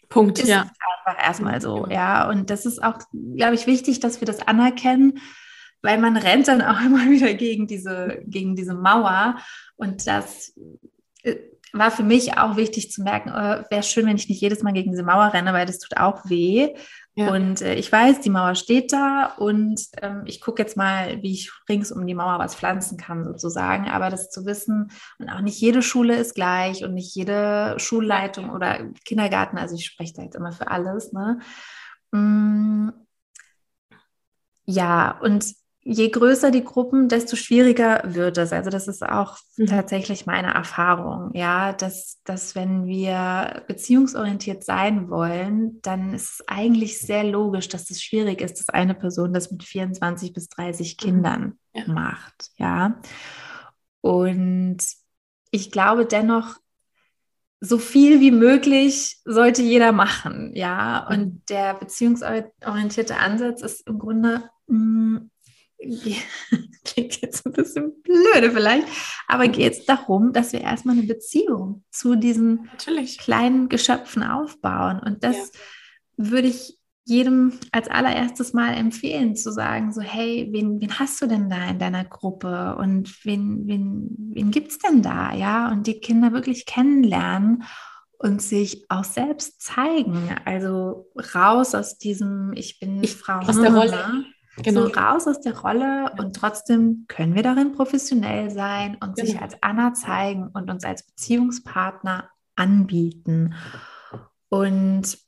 [0.08, 0.62] Punkt, ist ja.
[0.62, 2.28] einfach erstmal so, ja.
[2.28, 5.20] Und das ist auch, glaube ich, wichtig, dass wir das anerkennen,
[5.82, 9.38] weil man rennt dann auch immer wieder gegen diese, gegen diese Mauer.
[9.76, 10.54] Und das
[11.22, 11.36] äh,
[11.72, 14.72] war für mich auch wichtig zu merken, oh, wäre schön, wenn ich nicht jedes Mal
[14.72, 16.74] gegen diese Mauer renne, weil das tut auch weh.
[17.14, 17.32] Ja.
[17.32, 21.32] Und äh, ich weiß, die Mauer steht da und ähm, ich gucke jetzt mal, wie
[21.32, 23.88] ich rings um die Mauer was pflanzen kann, sozusagen.
[23.88, 28.50] Aber das zu wissen, und auch nicht jede Schule ist gleich und nicht jede Schulleitung
[28.50, 31.40] oder Kindergarten, also ich spreche da jetzt immer für alles, ne?
[32.12, 32.90] Mm,
[34.64, 35.44] ja, und
[35.90, 38.52] je größer die Gruppen, desto schwieriger wird es.
[38.52, 39.66] Also das ist auch mhm.
[39.66, 47.00] tatsächlich meine Erfahrung, ja, dass, dass wenn wir beziehungsorientiert sein wollen, dann ist es eigentlich
[47.00, 51.04] sehr logisch, dass es schwierig ist, dass eine Person das mit 24 bis 30 mhm.
[51.04, 51.92] Kindern ja.
[51.92, 53.00] macht, ja.
[54.00, 54.78] Und
[55.50, 56.56] ich glaube dennoch,
[57.62, 61.04] so viel wie möglich sollte jeder machen, ja.
[61.08, 61.42] Und mhm.
[61.48, 65.16] der beziehungsorientierte Ansatz ist im Grunde mm,
[66.84, 68.86] klingt jetzt ein bisschen blöde vielleicht,
[69.26, 73.18] aber geht es darum, dass wir erstmal eine Beziehung zu diesen Natürlich.
[73.18, 75.00] kleinen Geschöpfen aufbauen.
[75.00, 75.44] Und das ja.
[76.16, 81.26] würde ich jedem als allererstes mal empfehlen, zu sagen, so, hey, wen, wen hast du
[81.26, 85.72] denn da in deiner Gruppe und wen, wen, wen gibt es denn da, ja?
[85.72, 87.64] Und die Kinder wirklich kennenlernen
[88.18, 90.36] und sich auch selbst zeigen.
[90.44, 93.38] Also raus aus diesem, ich bin ich, Frau.
[93.40, 94.24] Aus der Rolle.
[94.56, 94.86] Genau.
[94.86, 99.26] So raus aus der Rolle und trotzdem können wir darin professionell sein und genau.
[99.26, 103.54] sich als Anna zeigen und uns als Beziehungspartner anbieten.
[104.48, 105.18] Und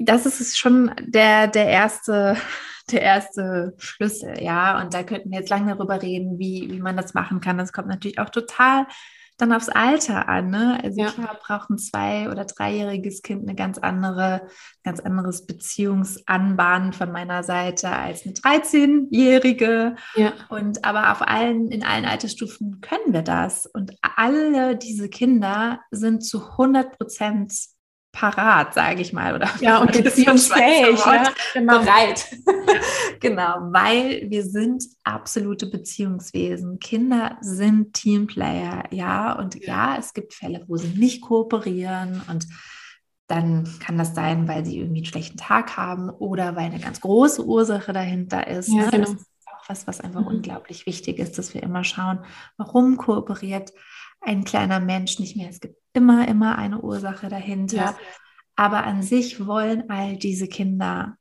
[0.00, 2.36] das ist schon der, der erste,
[2.90, 4.80] der erste Schlüssel, ja.
[4.80, 7.58] Und da könnten wir jetzt lange darüber reden, wie, wie man das machen kann.
[7.58, 8.86] Das kommt natürlich auch total
[9.38, 10.50] dann aufs Alter an.
[10.50, 10.78] Ne?
[10.82, 11.10] Also Ja.
[11.10, 14.42] klar braucht ein zwei- oder dreijähriges Kind eine ganz andere,
[14.84, 19.96] ganz anderes Beziehungsanbahnen von meiner Seite als eine 13-jährige.
[20.14, 20.32] Ja.
[20.48, 23.66] Und aber auf allen, in allen Altersstufen können wir das.
[23.66, 27.52] Und alle diese Kinder sind zu 100 Prozent
[28.12, 29.34] parat, sage ich mal.
[29.34, 30.98] Oder Ja, und beziehungsfähig.
[30.98, 31.34] Ja, Wort.
[31.54, 31.78] genau.
[31.80, 32.26] bereit.
[33.20, 36.78] genau, weil wir sind absolute Beziehungswesen.
[36.78, 39.32] Kinder sind Teamplayer, ja.
[39.32, 39.96] Und ja.
[39.98, 42.46] es gibt Fälle, wo sie nicht kooperieren und
[43.28, 47.00] dann kann das sein, weil sie irgendwie einen schlechten Tag haben oder weil eine ganz
[47.00, 48.68] große Ursache dahinter ist.
[48.68, 48.90] Ja, ne?
[48.90, 49.04] genau.
[49.04, 50.26] Das ist auch was, was einfach Mhm.
[50.26, 52.18] unglaublich wichtig ist, dass wir immer schauen,
[52.58, 53.72] warum kooperiert
[54.22, 55.50] ein kleiner Mensch nicht mehr.
[55.50, 57.76] Es gibt immer, immer eine Ursache dahinter.
[57.76, 57.98] Ja.
[58.56, 61.16] Aber an sich wollen all diese Kinder,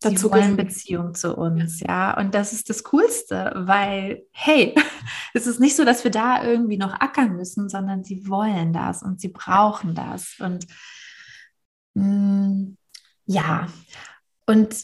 [0.00, 0.56] Dazu wollen.
[0.56, 2.16] Beziehung zu uns, ja.
[2.18, 4.74] Und das ist das Coolste, weil, hey,
[5.34, 9.02] es ist nicht so, dass wir da irgendwie noch ackern müssen, sondern sie wollen das
[9.02, 10.36] und sie brauchen das.
[10.38, 10.66] Und
[11.94, 12.72] mh,
[13.24, 13.68] ja,
[14.46, 14.76] und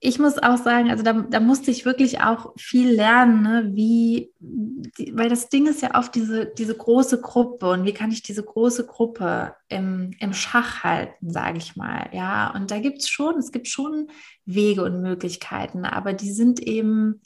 [0.00, 4.32] ich muss auch sagen, also da, da musste ich wirklich auch viel lernen, ne, wie,
[4.38, 8.22] die, weil das Ding ist ja oft diese, diese große Gruppe und wie kann ich
[8.22, 13.08] diese große Gruppe im, im Schach halten, sage ich mal, ja, und da gibt es
[13.08, 14.08] schon, es gibt schon
[14.44, 17.20] Wege und Möglichkeiten, aber die sind eben,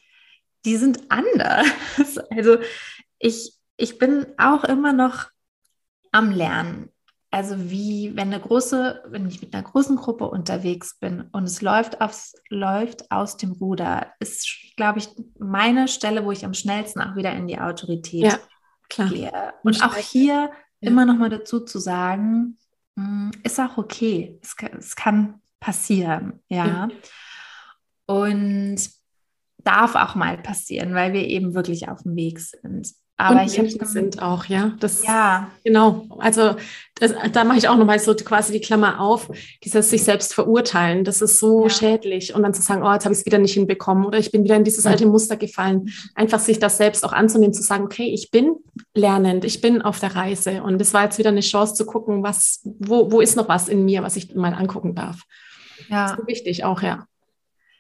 [0.64, 1.66] die sind anders.
[2.30, 2.58] Also
[3.18, 5.26] ich, ich bin auch immer noch
[6.12, 6.90] am Lernen.
[7.34, 11.60] Also wie, wenn eine große, wenn ich mit einer großen Gruppe unterwegs bin und es
[11.62, 17.00] läuft aufs, läuft aus dem Ruder, ist, glaube ich, meine Stelle, wo ich am schnellsten
[17.00, 18.38] auch wieder in die Autorität Ja,
[18.88, 19.08] klar.
[19.08, 19.52] gehe.
[19.64, 20.90] Und auch hier Ja.
[20.90, 22.56] immer noch mal dazu zu sagen,
[22.94, 24.38] mh, ist auch okay.
[24.40, 26.66] Es kann, es kann passieren, ja.
[26.66, 26.88] Ja.
[28.06, 28.76] Und
[29.58, 32.92] darf auch mal passieren, weil wir eben wirklich auf dem Weg sind.
[33.16, 34.72] Aber und ich sind auch, ja.
[34.80, 36.56] Das, ja, Genau, also
[36.96, 39.30] das, da mache ich auch nochmal so quasi die Klammer auf,
[39.62, 41.70] dieses sich selbst verurteilen, das ist so Ja.
[41.70, 44.32] schädlich und dann zu sagen, oh, jetzt habe ich es wieder nicht hinbekommen oder ich
[44.32, 47.84] bin wieder in dieses alte Muster gefallen, einfach sich das selbst auch anzunehmen, zu sagen,
[47.84, 48.56] okay, ich bin
[48.94, 52.24] lernend, ich bin auf der Reise und es war jetzt wieder eine Chance zu gucken,
[52.24, 55.22] was, wo, wo ist noch was in mir, was ich mal angucken darf.
[55.88, 56.08] ja.
[56.08, 57.06] Das ist wichtig auch, ja.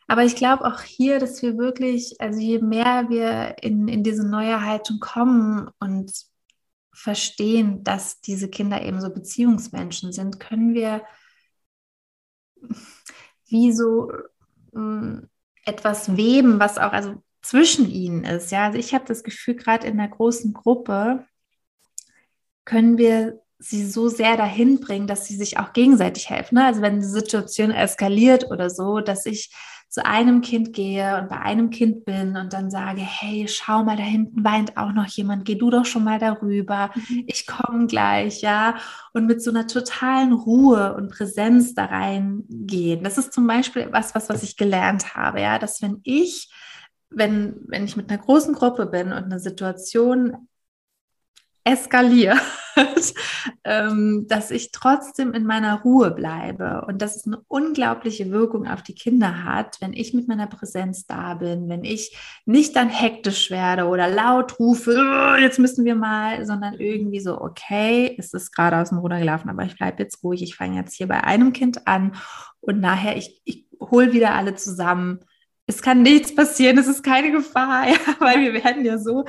[0.06, 4.26] Aber ich glaube auch hier, dass wir wirklich, also je mehr wir in, in diese
[4.26, 6.12] neue Haltung kommen und
[6.92, 11.02] verstehen, dass diese Kinder eben so Beziehungsmenschen sind, können wir
[13.46, 14.10] wie so
[14.74, 15.28] ähm,
[15.64, 18.50] etwas weben, was auch also zwischen ihnen ist.
[18.50, 21.26] Ja, also ich habe das Gefühl, gerade in einer großen Gruppe
[22.64, 26.56] können wir sie so sehr dahin bringen, dass sie sich auch gegenseitig helfen.
[26.56, 26.64] Ne?
[26.64, 29.50] Also wenn die Situation eskaliert oder so, dass ich
[29.94, 33.96] zu einem Kind gehe und bei einem Kind bin und dann sage, hey, schau mal,
[33.96, 36.90] da hinten weint auch noch jemand, geh du doch schon mal darüber,
[37.28, 38.74] ich komme gleich, ja,
[39.12, 43.04] und mit so einer totalen Ruhe und Präsenz da reingehen.
[43.04, 46.52] Das ist zum Beispiel was, was, was ich gelernt habe, ja, dass wenn ich,
[47.10, 50.48] wenn, wenn ich mit einer großen Gruppe bin und eine Situation
[51.64, 52.40] eskaliert,
[53.64, 58.82] ähm, dass ich trotzdem in meiner Ruhe bleibe und dass es eine unglaubliche Wirkung auf
[58.82, 63.50] die Kinder hat, wenn ich mit meiner Präsenz da bin, wenn ich nicht dann hektisch
[63.50, 68.52] werde oder laut rufe, "Äh, jetzt müssen wir mal, sondern irgendwie so, okay, es ist
[68.52, 71.24] gerade aus dem Ruder gelaufen, aber ich bleibe jetzt ruhig, ich fange jetzt hier bei
[71.24, 72.14] einem Kind an
[72.60, 75.20] und nachher, ich, ich hole wieder alle zusammen
[75.66, 79.24] es kann nichts passieren, es ist keine Gefahr, ja, weil wir werden ja so,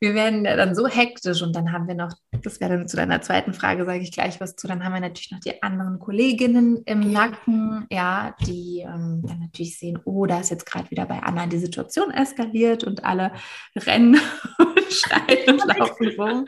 [0.00, 2.96] wir werden ja dann so hektisch und dann haben wir noch, das wäre dann zu
[2.96, 5.98] deiner zweiten Frage, sage ich gleich was zu, dann haben wir natürlich noch die anderen
[5.98, 11.06] Kolleginnen im Nacken, ja, die ähm, dann natürlich sehen, oh, da ist jetzt gerade wieder
[11.06, 13.32] bei Anna die Situation eskaliert und alle
[13.76, 14.14] rennen
[14.58, 16.44] und schreien und laufen rum.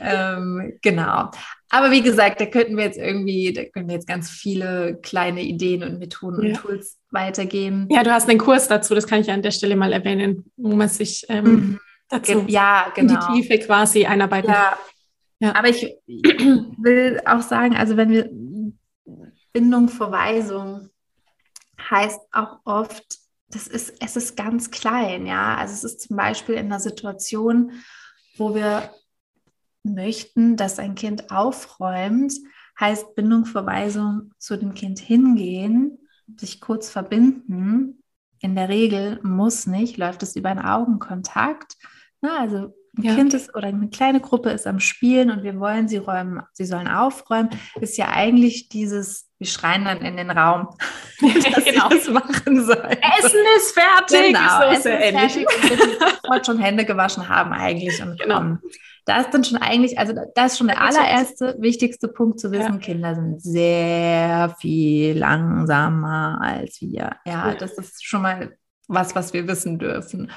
[0.00, 1.30] ähm, genau.
[1.70, 5.42] Aber wie gesagt, da könnten wir jetzt irgendwie, da können wir jetzt ganz viele kleine
[5.42, 6.48] Ideen und Methoden Ja.
[6.50, 7.88] und Tools weitergeben.
[7.90, 10.74] Ja, du hast einen Kurs dazu, das kann ich an der Stelle mal erwähnen, wo
[10.76, 11.80] man sich ähm, Mhm.
[12.08, 13.20] dazu Ja, in genau.
[13.32, 14.62] die Tiefe quasi einarbeiten kann.
[14.62, 14.78] Ja.
[15.48, 15.54] Ja.
[15.56, 18.30] Aber ich will auch sagen, also wenn wir
[19.52, 20.88] Bindung, Verweisung
[21.90, 23.04] heißt auch oft,
[23.48, 25.56] das ist, es ist ganz klein, ja.
[25.56, 27.72] Also es ist zum Beispiel in einer Situation,
[28.36, 28.90] wo wir
[29.94, 32.32] möchten, dass ein Kind aufräumt,
[32.78, 35.98] heißt Bindung, Verweisung zu dem Kind hingehen,
[36.36, 38.02] sich kurz verbinden.
[38.40, 41.76] In der Regel muss nicht, läuft es über einen Augenkontakt.
[42.20, 43.14] Na, also ein ja.
[43.14, 46.64] Kind ist oder eine kleine Gruppe ist am Spielen und wir wollen sie räumen, sie
[46.64, 50.68] sollen aufräumen, ist ja eigentlich dieses, wir schreien dann in den Raum,
[51.20, 51.90] dass genau.
[51.90, 52.96] sie das machen sollen.
[53.18, 54.28] Essen ist fertig.
[54.28, 55.46] Genau, so Essen ist fertig
[56.28, 58.36] und schon Hände gewaschen haben eigentlich und genau.
[58.36, 58.62] kommen.
[59.06, 62.74] Da ist dann schon eigentlich, also da ist schon der allererste wichtigste Punkt zu wissen,
[62.74, 62.78] ja.
[62.78, 67.12] Kinder sind sehr viel langsamer als wir.
[67.24, 70.32] Ja, das ist schon mal was, was wir wissen dürfen.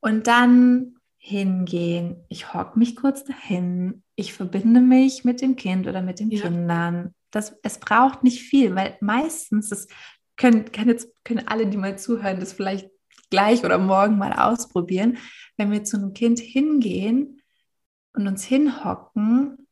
[0.00, 6.00] Und dann hingehen, ich hocke mich kurz dahin, ich verbinde mich mit dem Kind oder
[6.00, 6.40] mit den ja.
[6.40, 7.14] Kindern.
[7.30, 9.88] Das, es braucht nicht viel, weil meistens, das
[10.36, 12.88] können, jetzt, können alle, die mal zuhören, das vielleicht
[13.28, 15.18] gleich oder morgen mal ausprobieren.
[15.58, 17.42] Wenn wir zu einem Kind hingehen
[18.16, 19.66] und uns hinhocken,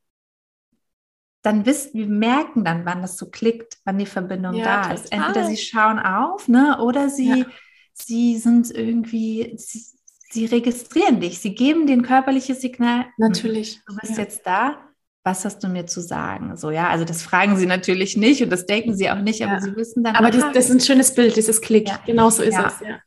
[1.42, 4.94] dann wissen wir merken dann, wann das so klickt, wann die Verbindung ja, da total.
[4.94, 5.12] ist.
[5.12, 7.46] Entweder sie schauen auf, ne, oder sie, ja.
[7.92, 9.84] sie sind irgendwie, sie,
[10.30, 13.06] sie registrieren dich, sie geben dir ein körperliches Signal.
[13.18, 13.80] Natürlich.
[13.86, 14.24] Du bist ja.
[14.24, 14.78] jetzt da.
[15.26, 16.54] Was hast du mir zu sagen?
[16.58, 19.58] So, ja, also das fragen sie natürlich nicht und das denken sie auch nicht, aber
[19.58, 20.16] sie wissen dann.
[20.16, 21.88] Aber das, das, ist ein schönes Bild, dieses Klick.
[22.04, 22.80] Genau so ist es.
[22.80, 23.00] Ja.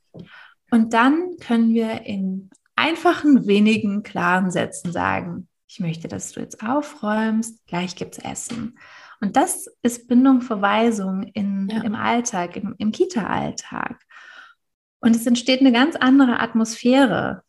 [0.71, 6.63] Und dann können wir in einfachen, wenigen, klaren Sätzen sagen, ich möchte, dass du jetzt
[6.63, 8.79] aufräumst, gleich gibt es Essen.
[9.19, 13.99] Und das ist Bindung, Verweisung in, im Alltag, im, im Kita-Alltag.
[14.99, 17.43] Und es entsteht eine ganz andere Atmosphäre.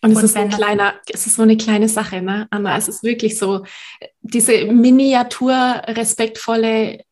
[0.00, 2.76] Und es und ist ein kleiner, es ist so eine kleine Sache, ne, Anna?
[2.76, 3.64] Es ist wirklich so
[4.20, 5.54] diese miniatur
[5.86, 7.04] respektvolle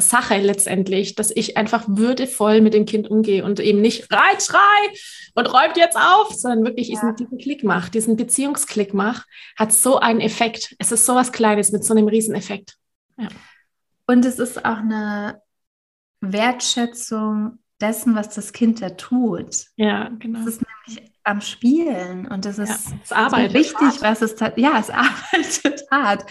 [0.00, 4.58] Sache letztendlich, dass ich einfach würdevoll mit dem Kind umgehe und eben nicht rein, schrei
[5.34, 7.12] und räumt jetzt auf, sondern wirklich ja.
[7.12, 10.76] diesen Klick macht, diesen Beziehungsklick macht, hat so einen Effekt.
[10.78, 12.76] Es ist so was Kleines mit so einem Rieseneffekt.
[13.18, 13.28] Ja.
[14.06, 15.42] Und es ist auch eine
[16.20, 19.66] Wertschätzung dessen, was das Kind da tut.
[19.76, 20.40] Ja, genau.
[20.40, 24.02] Es ist nämlich am Spielen und das ist ja, so wichtig, hart.
[24.02, 24.56] was es tat.
[24.56, 26.24] Ja, es arbeitet hart.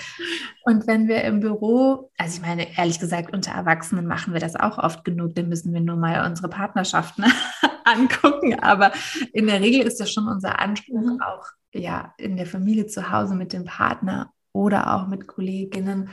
[0.64, 4.56] Und wenn wir im Büro, also ich meine, ehrlich gesagt, unter Erwachsenen machen wir das
[4.56, 7.26] auch oft genug, dann müssen wir nur mal unsere Partnerschaften
[7.86, 8.60] angucken.
[8.60, 8.92] Aber
[9.34, 11.22] in der Regel ist das schon unser Anspruch, mhm.
[11.22, 16.10] auch ja, in der Familie zu Hause mit dem Partner oder auch mit Kolleginnen,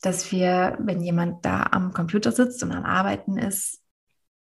[0.00, 3.80] dass wir, wenn jemand da am Computer sitzt und am Arbeiten ist,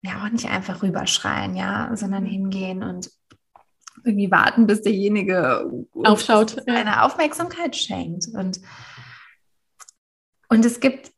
[0.04, 2.30] ja auch nicht einfach rüberschreien, ja, sondern mhm.
[2.30, 3.10] hingehen und
[4.06, 8.28] irgendwie warten, bis derjenige aufschaut, eine Aufmerksamkeit schenkt.
[8.34, 8.62] Und,
[10.50, 11.12] und es gibt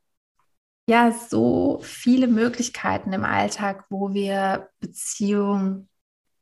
[0.89, 5.89] ja so viele Möglichkeiten im Alltag, wo wir Beziehung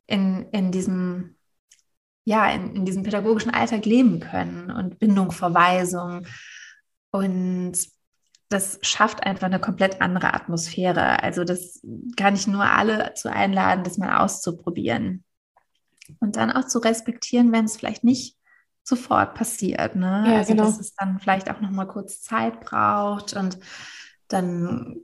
[0.06, 1.36] in, in diesem
[2.26, 6.26] ja, in, in diesem pädagogischen Alltag leben können und Bindung, Verweisung.
[7.12, 7.74] Und
[8.48, 11.22] das schafft einfach eine komplett andere Atmosphäre.
[11.22, 11.80] Also das
[12.16, 15.24] kann ich nur alle zu einladen, das mal auszuprobieren.
[16.20, 18.36] Und dann auch zu respektieren, wenn es vielleicht nicht
[18.82, 19.96] sofort passiert.
[19.96, 20.24] Ne?
[20.26, 20.64] Ja, also genau.
[20.64, 23.58] dass es dann vielleicht auch noch mal kurz Zeit braucht und
[24.28, 24.96] dann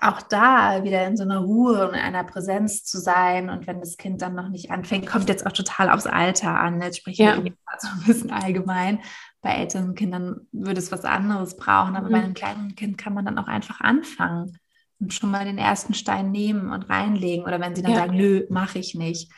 [0.00, 3.50] auch da wieder in so einer Ruhe und in einer Präsenz zu sein.
[3.50, 6.80] Und wenn das Kind dann noch nicht anfängt, kommt jetzt auch total aufs Alter an.
[6.80, 7.36] Jetzt spreche ich ja.
[7.36, 9.00] so ein bisschen allgemein.
[9.42, 12.12] Bei älteren Kindern würde es was anderes brauchen, aber mhm.
[12.12, 14.58] bei einem kleinen Kind kann man dann auch einfach anfangen
[14.98, 17.44] und schon mal den ersten Stein nehmen und reinlegen.
[17.44, 17.98] Oder wenn sie dann ja.
[17.98, 19.30] sagen, nö, mache ich nicht.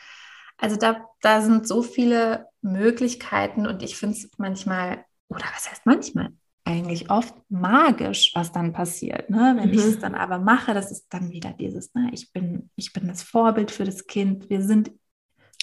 [0.59, 5.85] Also da, da sind so viele Möglichkeiten und ich finde es manchmal, oder was heißt
[5.85, 6.29] manchmal?
[6.65, 9.29] Eigentlich oft magisch, was dann passiert.
[9.29, 9.55] Ne?
[9.57, 9.73] Wenn mhm.
[9.73, 12.09] ich es dann aber mache, das ist dann wieder dieses, ne?
[12.13, 14.49] ich, bin, ich bin das Vorbild für das Kind.
[14.49, 14.91] Wir sind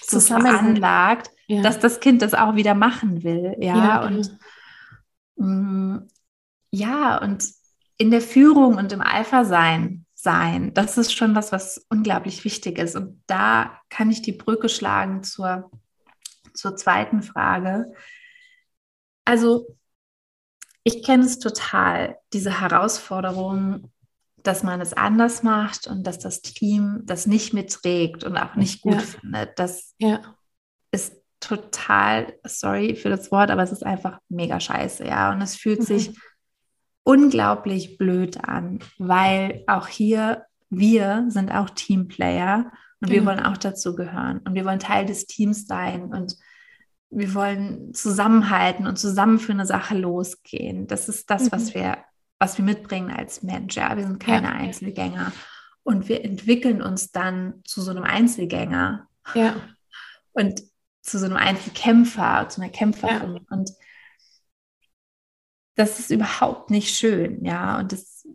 [0.03, 1.63] so veranlagt, ja.
[1.63, 3.55] dass das Kind das auch wieder machen will.
[3.61, 4.39] Ja, ja und
[5.37, 6.09] mh, mm,
[6.71, 7.45] ja, und
[7.99, 9.45] in der Führung und im Alpha
[10.27, 12.97] sein, das ist schon was, was unglaublich wichtig ist.
[12.97, 15.71] Und da kann ich die Brücke schlagen zur,
[16.53, 17.93] zur zweiten Frage.
[19.25, 19.69] Also,
[20.83, 23.93] ich kenne es total, diese Herausforderung,
[24.43, 28.83] dass man es anders macht und dass das Team das nicht mitträgt und auch nicht
[28.83, 29.01] gut ja.
[29.01, 29.59] findet.
[29.61, 30.21] Das ja.
[30.91, 35.31] ist total, sorry für das Wort, aber es ist einfach mega scheiße, ja.
[35.31, 35.85] Und es fühlt mhm.
[35.85, 36.19] sich
[37.07, 43.27] unglaublich blöd an, weil auch hier wir sind auch Teamplayer und wir mhm.
[43.27, 46.37] wollen auch dazu gehören und wir wollen Teil des Teams sein und
[47.11, 50.89] wir wollen zusammenhalten und zusammen für eine Sache losgehen.
[50.89, 51.53] Das ist das, mhm.
[51.53, 51.99] was wir
[52.39, 53.77] was wir mitbringen als Mensch.
[53.77, 54.55] Ja, wir sind keine ja.
[54.55, 55.33] Einzelgänger.
[55.83, 59.09] Und wir entwickeln uns dann zu so einem Einzelgänger.
[59.35, 59.57] Ja.
[60.33, 60.61] Und
[61.01, 63.37] zu so einem Einzelkämpfer, zu einer Kämpferin.
[63.37, 63.57] Ja.
[63.57, 63.71] Und
[65.77, 67.79] das ist überhaupt nicht schön, ja.
[67.79, 68.27] Und das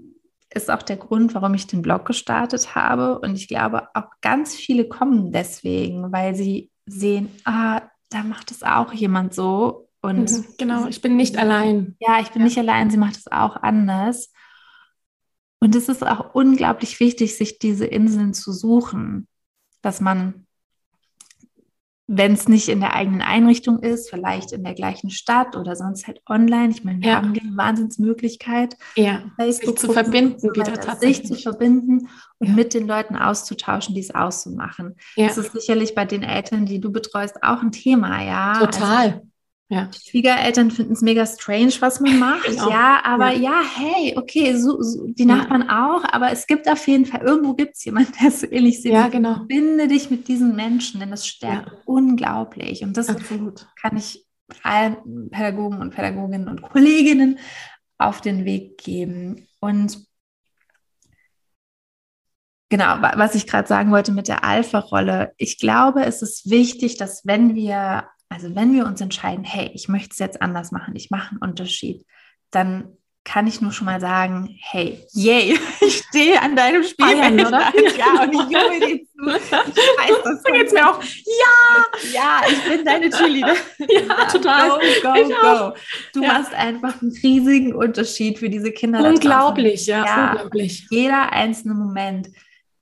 [0.53, 3.19] ist auch der Grund, warum ich den Blog gestartet habe.
[3.19, 8.63] Und ich glaube, auch ganz viele kommen deswegen, weil sie sehen, ah, da macht es
[8.63, 9.89] auch jemand so.
[10.01, 11.95] Und mhm, genau, ich bin nicht allein.
[11.99, 12.45] Ja, ich bin ja.
[12.45, 14.31] nicht allein, sie macht es auch anders.
[15.59, 19.27] Und es ist auch unglaublich wichtig, sich diese Inseln zu suchen,
[19.81, 20.47] dass man
[22.13, 26.07] wenn es nicht in der eigenen Einrichtung ist, vielleicht in der gleichen Stadt oder sonst
[26.07, 26.71] halt online.
[26.71, 27.15] Ich meine, wir ja.
[27.15, 29.23] haben die Wahnsinnsmöglichkeit, ja.
[29.37, 31.29] Facebook sich zu verbinden, so wieder tatsächlich.
[31.29, 32.09] sich zu verbinden
[32.39, 32.53] und ja.
[32.53, 34.97] mit den Leuten auszutauschen, die es auszumachen.
[35.15, 35.27] Ja.
[35.27, 38.59] Das ist sicherlich bei den Eltern, die du betreust, auch ein Thema, ja.
[38.59, 39.05] Total.
[39.05, 39.30] Also,
[39.71, 39.85] ja.
[39.85, 42.49] Die Schwiegereltern finden es mega strange, was man macht.
[42.49, 43.61] Ja, aber ja.
[43.61, 45.95] ja, hey, okay, so, so die Nachbarn ja.
[45.95, 48.91] auch, aber es gibt auf jeden Fall, irgendwo gibt es jemanden, der so ähnlich sieht.
[48.91, 49.45] Ja, genau.
[49.47, 52.83] Binde dich mit diesen Menschen, denn das stärkt unglaublich.
[52.83, 53.65] Und das Absolut.
[53.81, 54.25] kann ich
[54.61, 57.39] allen Pädagogen und Pädagoginnen und Kolleginnen
[57.97, 59.47] auf den Weg geben.
[59.61, 60.05] Und
[62.67, 67.25] genau, was ich gerade sagen wollte mit der Alpha-Rolle, ich glaube, es ist wichtig, dass
[67.25, 71.11] wenn wir also wenn wir uns entscheiden, hey, ich möchte es jetzt anders machen, ich
[71.11, 72.05] mache einen Unterschied,
[72.49, 77.71] dann kann ich nur schon mal sagen, hey, yay, ich stehe an deinem Spielfeld, oder?
[77.97, 79.11] Ja, und ich jubel dir zu.
[79.21, 80.43] Ich weiß das.
[80.43, 81.03] Geht's mir auch.
[81.03, 83.53] Ja, ja, ich bin deine Cheerleader.
[83.77, 84.79] Ja, ja total.
[85.03, 85.73] Go, go, go.
[86.13, 86.33] Du ja.
[86.33, 89.07] machst einfach einen riesigen Unterschied für diese Kinder.
[89.07, 90.87] Unglaublich, ja, ja, unglaublich.
[90.89, 92.29] Jeder einzelne Moment,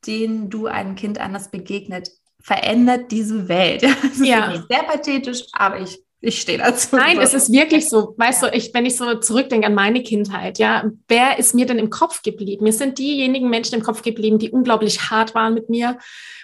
[0.07, 2.09] den du einem Kind anders begegnet,
[2.41, 3.83] verändert diese Welt.
[4.01, 4.63] Das ist ja.
[4.69, 6.95] sehr pathetisch, aber ich, ich stehe dazu.
[6.95, 8.13] Nein, es ist wirklich so.
[8.17, 11.79] Weißt du, ich, wenn ich so zurückdenke an meine Kindheit, ja, wer ist mir denn
[11.79, 12.63] im Kopf geblieben?
[12.63, 15.97] Mir sind diejenigen Menschen im Kopf geblieben, die unglaublich hart waren mit mir,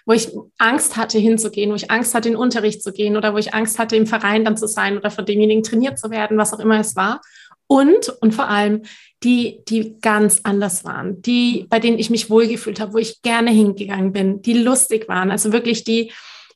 [0.06, 3.34] wo ich Angst hatte hinzugehen, wo ich Angst hatte, in den Unterricht zu gehen oder
[3.34, 6.38] wo ich Angst hatte, im Verein dann zu sein oder von demjenigen trainiert zu werden,
[6.38, 7.22] was auch immer es war.
[7.68, 8.84] Und, und vor allem
[9.24, 13.52] die, die ganz anders waren, die, bei denen ich mich wohlgefühlt habe, wo ich gerne
[13.52, 16.12] hingegangen bin, die lustig waren, also wirklich die,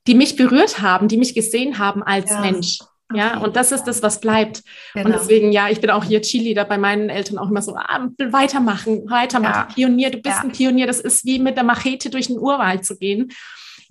[0.07, 2.41] die mich berührt haben, die mich gesehen haben als ja.
[2.41, 2.79] Mensch.
[3.13, 3.45] Ja, okay.
[3.45, 4.61] und das ist das, was bleibt.
[4.93, 5.07] Genau.
[5.07, 8.07] Und deswegen, ja, ich bin auch hier Cheerleader bei meinen Eltern auch immer so, ah,
[8.19, 9.73] weitermachen, weitermachen, ja.
[9.73, 10.43] Pionier, du bist ja.
[10.43, 10.85] ein Pionier.
[10.85, 13.31] Das ist wie mit der Machete durch den Urwald zu gehen.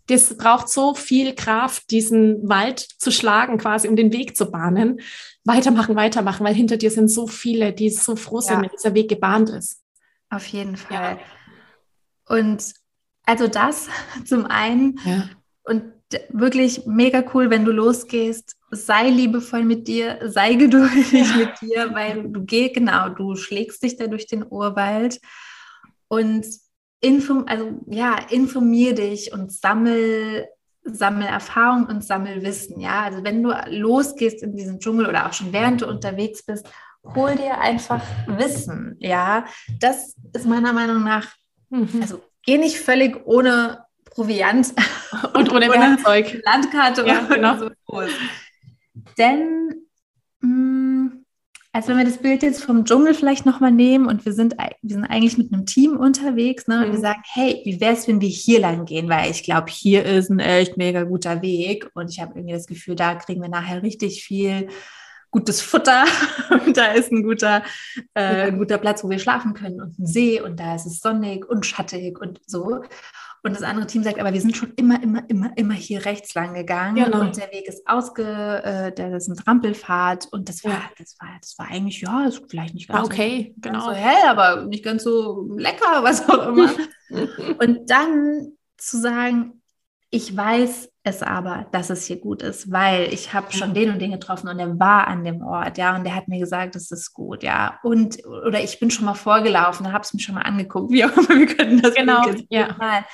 [0.06, 5.00] Das braucht so viel Kraft, diesen Wald zu schlagen, quasi, um den Weg zu bahnen
[5.49, 8.62] weitermachen, weitermachen, weil hinter dir sind so viele, die so froh sind, ja.
[8.62, 9.82] wenn dieser Weg gebahnt ist.
[10.30, 11.18] Auf jeden Fall.
[11.18, 12.36] Ja.
[12.36, 12.72] Und
[13.24, 13.88] also das
[14.24, 15.28] zum einen ja.
[15.64, 15.92] und
[16.30, 22.28] wirklich mega cool, wenn du losgehst, sei liebevoll mit dir, sei geduldig mit dir, weil
[22.30, 25.20] du gehst, genau, du schlägst dich da durch den Urwald
[26.09, 26.46] und
[27.01, 30.46] inform, also ja, informier dich und sammel
[30.95, 32.80] sammel Erfahrung und sammel Wissen.
[32.80, 36.68] Ja, also wenn du losgehst in diesen Dschungel oder auch schon während du unterwegs bist,
[37.14, 38.97] hol dir einfach Wissen.
[38.99, 39.45] Ja,
[39.80, 41.26] das ist meiner Meinung nach,
[41.70, 41.89] mhm.
[42.01, 44.74] also geh nicht völlig ohne Proviant
[45.34, 47.59] und ohne Werkzeug, Landkarte ja, genau.
[47.59, 47.70] so
[49.16, 49.67] Denn mh, mm,
[51.72, 54.94] also wenn wir das Bild jetzt vom Dschungel vielleicht nochmal nehmen und wir sind, wir
[54.94, 57.02] sind eigentlich mit einem Team unterwegs ne, und wir mhm.
[57.02, 59.08] sagen, hey, wie wäre es, wenn wir hier lang gehen?
[59.08, 62.66] Weil ich glaube, hier ist ein echt mega guter Weg und ich habe irgendwie das
[62.66, 64.68] Gefühl, da kriegen wir nachher richtig viel
[65.30, 66.06] gutes Futter
[66.64, 67.62] und da ist ein guter,
[68.14, 71.00] äh, ein guter Platz, wo wir schlafen können und ein See und da ist es
[71.00, 72.82] sonnig und schattig und so.
[73.43, 76.34] Und das andere Team sagt, aber wir sind schon immer, immer, immer, immer hier rechts
[76.34, 77.20] lang gegangen genau.
[77.20, 80.82] und der Weg ist ausge, äh, der ist ein Trampelpfad und das war, ja.
[80.99, 83.84] das war, das war eigentlich, ja, ist vielleicht nicht ganz okay, so, genau.
[83.84, 86.70] so hell, aber nicht ganz so lecker, was auch immer.
[87.61, 89.59] und dann zu sagen,
[90.11, 93.99] ich weiß es aber, dass es hier gut ist, weil ich habe schon den und
[94.01, 96.91] den getroffen und er war an dem Ort, ja, und der hat mir gesagt, es
[96.91, 100.43] ist gut, ja, und oder ich bin schon mal vorgelaufen, habe es mir schon mal
[100.43, 102.74] angeguckt, wie auch immer, wir können das genau, ja.
[102.78, 103.05] mal.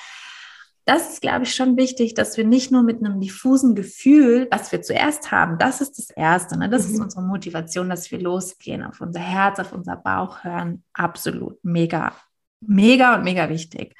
[0.87, 4.70] Das ist, glaube ich, schon wichtig, dass wir nicht nur mit einem diffusen Gefühl, was
[4.70, 6.68] wir zuerst haben, das ist das Erste, ne?
[6.68, 6.95] das mhm.
[6.95, 12.12] ist unsere Motivation, dass wir losgehen, auf unser Herz, auf unser Bauch hören, absolut mega,
[12.61, 13.95] mega und mega wichtig.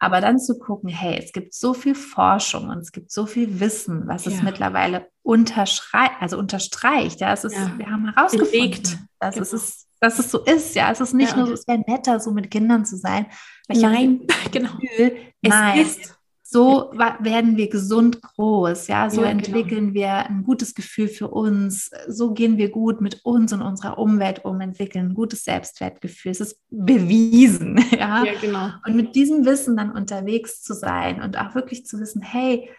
[0.00, 3.58] Aber dann zu gucken, hey, es gibt so viel Forschung und es gibt so viel
[3.58, 4.32] Wissen, was ja.
[4.32, 7.20] es mittlerweile unterstreicht, also unterstreicht.
[7.20, 7.72] Ja, es ist, ja.
[7.76, 9.42] wir haben herausgefunden, dass, genau.
[9.42, 10.76] es ist, dass es so ist.
[10.76, 11.38] Ja, es ist nicht ja.
[11.38, 13.26] nur so, es wäre netter, so mit Kindern zu sein.
[13.66, 14.70] Nein, genau.
[14.78, 15.80] Gefühl, es nein.
[15.80, 16.17] ist
[16.50, 19.38] so werden wir gesund groß, ja, so ja, genau.
[19.38, 19.94] entwickeln genau.
[19.94, 24.46] wir ein gutes Gefühl für uns, so gehen wir gut mit uns und unserer Umwelt
[24.46, 26.32] um, entwickeln ein gutes Selbstwertgefühl.
[26.32, 28.24] Es ist bewiesen, ja.
[28.24, 28.70] ja genau.
[28.86, 32.70] Und mit diesem Wissen dann unterwegs zu sein und auch wirklich zu wissen, hey,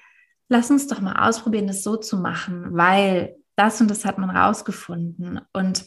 [0.48, 4.32] lass uns doch mal ausprobieren, das so zu machen, weil das und das hat man
[4.32, 5.42] rausgefunden.
[5.54, 5.86] Und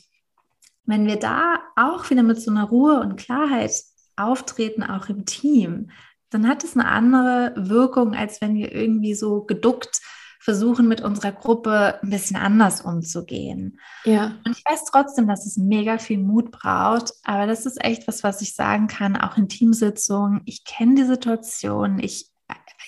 [0.85, 3.73] wenn wir da auch wieder mit so einer Ruhe und Klarheit
[4.15, 5.91] auftreten, auch im Team,
[6.33, 10.01] dann hat es eine andere Wirkung, als wenn wir irgendwie so geduckt
[10.41, 13.79] versuchen mit unserer Gruppe ein bisschen anders umzugehen.
[14.05, 14.33] Ja.
[14.45, 18.25] Und ich weiß trotzdem, dass es mega viel Mut braucht, aber das ist echt was,
[18.25, 20.41] was ich sagen kann, auch in Teamsitzungen.
[20.45, 22.33] Ich kenne die Situation, ich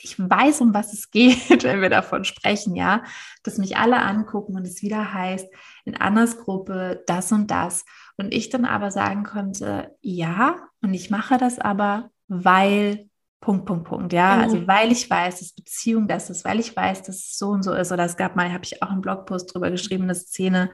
[0.02, 3.02] ich weiß, um was es geht, wenn wir davon sprechen, ja,
[3.42, 5.48] dass mich alle angucken und es wieder heißt,
[5.84, 7.84] in Annas Gruppe das und das.
[8.16, 13.08] Und ich dann aber sagen konnte, ja, und ich mache das aber, weil
[13.44, 14.36] Punkt, Punkt, Punkt, ja.
[14.36, 14.42] Mhm.
[14.42, 17.62] Also weil ich weiß, dass Beziehung das ist, weil ich weiß, dass es so und
[17.62, 17.92] so ist.
[17.92, 20.70] Oder es gab mal, habe ich auch einen Blogpost drüber geschrieben, eine Szene,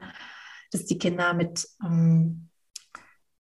[0.71, 2.47] dass die Kinder mit ähm,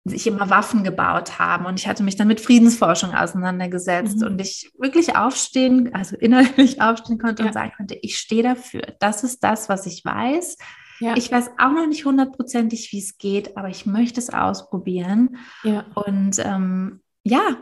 [0.03, 1.67] sich immer Waffen gebaut haben.
[1.67, 4.27] Und ich hatte mich dann mit Friedensforschung auseinandergesetzt mhm.
[4.27, 7.47] und ich wirklich aufstehen, also innerlich aufstehen konnte ja.
[7.49, 8.81] und sagen konnte, ich stehe dafür.
[8.99, 10.57] Das ist das, was ich weiß.
[11.01, 11.15] Ja.
[11.15, 15.37] Ich weiß auch noch nicht hundertprozentig, wie es geht, aber ich möchte es ausprobieren.
[15.63, 15.85] Ja.
[15.93, 17.57] Und ähm, ja,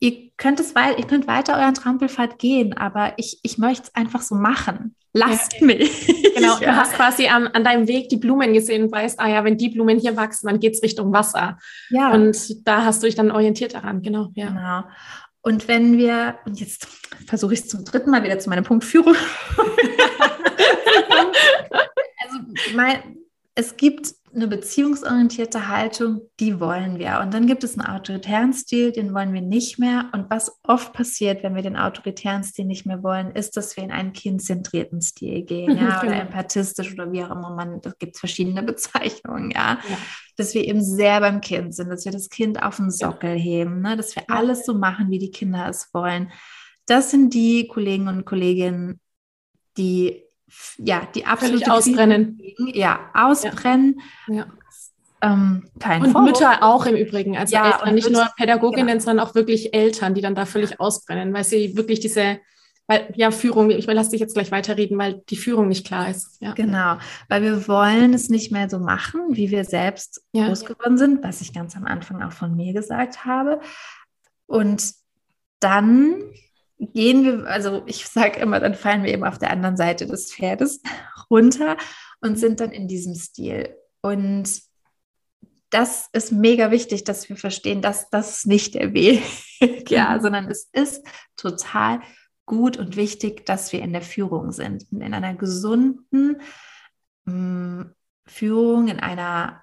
[0.00, 3.94] ihr könnt es weit, ihr könnt weiter euren Trampelpfad gehen, aber ich, ich möchte es
[3.94, 4.94] einfach so machen.
[5.12, 5.66] Lasst ja.
[5.66, 6.14] mich.
[6.38, 6.70] Genau, ja.
[6.70, 9.58] du hast quasi an, an deinem Weg die Blumen gesehen und weißt, ah ja, wenn
[9.58, 11.58] die Blumen hier wachsen, dann geht es Richtung Wasser.
[11.90, 12.12] Ja.
[12.12, 14.30] Und da hast du dich dann orientiert daran, genau.
[14.36, 14.46] Ja.
[14.46, 14.84] Genau.
[15.40, 16.86] Und wenn wir, und jetzt
[17.26, 19.16] versuche ich es zum dritten Mal wieder zu meiner Punktführung.
[22.22, 22.38] also
[22.76, 23.16] mein,
[23.56, 27.20] es gibt eine beziehungsorientierte Haltung, die wollen wir.
[27.22, 30.10] Und dann gibt es einen autoritären Stil, den wollen wir nicht mehr.
[30.12, 33.84] Und was oft passiert, wenn wir den autoritären Stil nicht mehr wollen, ist, dass wir
[33.84, 36.12] in einen kindzentrierten Stil gehen, ja, genau.
[36.12, 39.78] oder empathistisch oder wie auch immer man, da gibt es verschiedene Bezeichnungen, ja?
[39.88, 39.98] ja.
[40.36, 43.36] Dass wir eben sehr beim Kind sind, dass wir das Kind auf den Sockel ja.
[43.36, 43.96] heben, ne?
[43.96, 46.30] dass wir alles so machen, wie die Kinder es wollen.
[46.86, 49.00] Das sind die Kollegen und Kolleginnen,
[49.76, 50.27] die
[50.78, 52.40] ja, die absolute ausbrennen.
[52.72, 54.00] Ja, ausbrennen.
[54.28, 54.34] Ja.
[54.34, 54.46] ja.
[55.20, 56.30] Ähm, kein Und Vorwurf.
[56.30, 57.36] Mütter auch im Übrigen.
[57.36, 59.00] Also ja, Eltern, nicht nur Pädagoginnen, genau.
[59.00, 62.38] sondern auch wirklich Eltern, die dann da völlig ausbrennen, weil sie wirklich diese
[62.90, 66.40] weil, ja, Führung, ich lasse dich jetzt gleich weiterreden, weil die Führung nicht klar ist.
[66.40, 66.54] Ja.
[66.54, 66.96] Genau,
[67.28, 70.46] weil wir wollen es nicht mehr so machen, wie wir selbst ja.
[70.46, 73.60] groß geworden sind, was ich ganz am Anfang auch von mir gesagt habe.
[74.46, 74.94] Und
[75.60, 76.14] dann
[76.78, 80.32] gehen wir, also ich sage immer, dann fallen wir eben auf der anderen Seite des
[80.32, 80.80] Pferdes
[81.30, 81.76] runter
[82.20, 83.74] und sind dann in diesem Stil.
[84.00, 84.62] Und
[85.70, 89.22] das ist mega wichtig, dass wir verstehen, dass das nicht der Weg,
[89.90, 90.22] ja, mhm.
[90.22, 91.06] sondern es ist
[91.36, 92.00] total
[92.46, 96.40] gut und wichtig, dass wir in der Führung sind, in einer gesunden
[97.26, 97.94] mh, mm,
[98.26, 99.62] Führung, in einer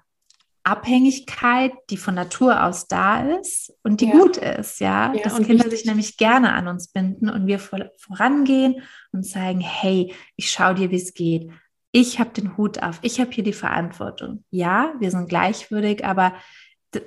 [0.66, 4.12] Abhängigkeit, die von Natur aus da ist und die ja.
[4.12, 8.82] gut ist, ja, ja dass Kinder sich nämlich gerne an uns binden und wir vorangehen
[9.12, 11.50] und zeigen, hey, ich schaue dir, wie es geht.
[11.92, 14.44] Ich habe den Hut auf, ich habe hier die Verantwortung.
[14.50, 16.34] Ja, wir sind gleichwürdig, aber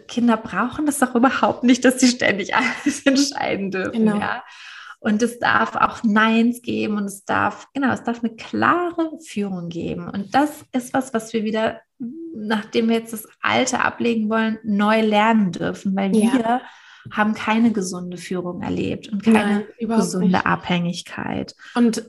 [0.08, 4.20] Kinder brauchen das doch überhaupt nicht, dass sie ständig alles entscheiden dürfen, genau.
[4.20, 4.44] ja.
[5.02, 9.70] Und es darf auch Neins geben und es darf, genau, es darf eine klare Führung
[9.70, 10.10] geben.
[10.10, 11.80] Und das ist was, was wir wieder,
[12.36, 16.34] nachdem wir jetzt das Alte ablegen wollen, neu lernen dürfen, weil ja.
[16.34, 16.62] wir
[17.12, 20.46] haben keine gesunde Führung erlebt und keine Nein, gesunde nicht.
[20.46, 21.56] Abhängigkeit.
[21.76, 22.04] Und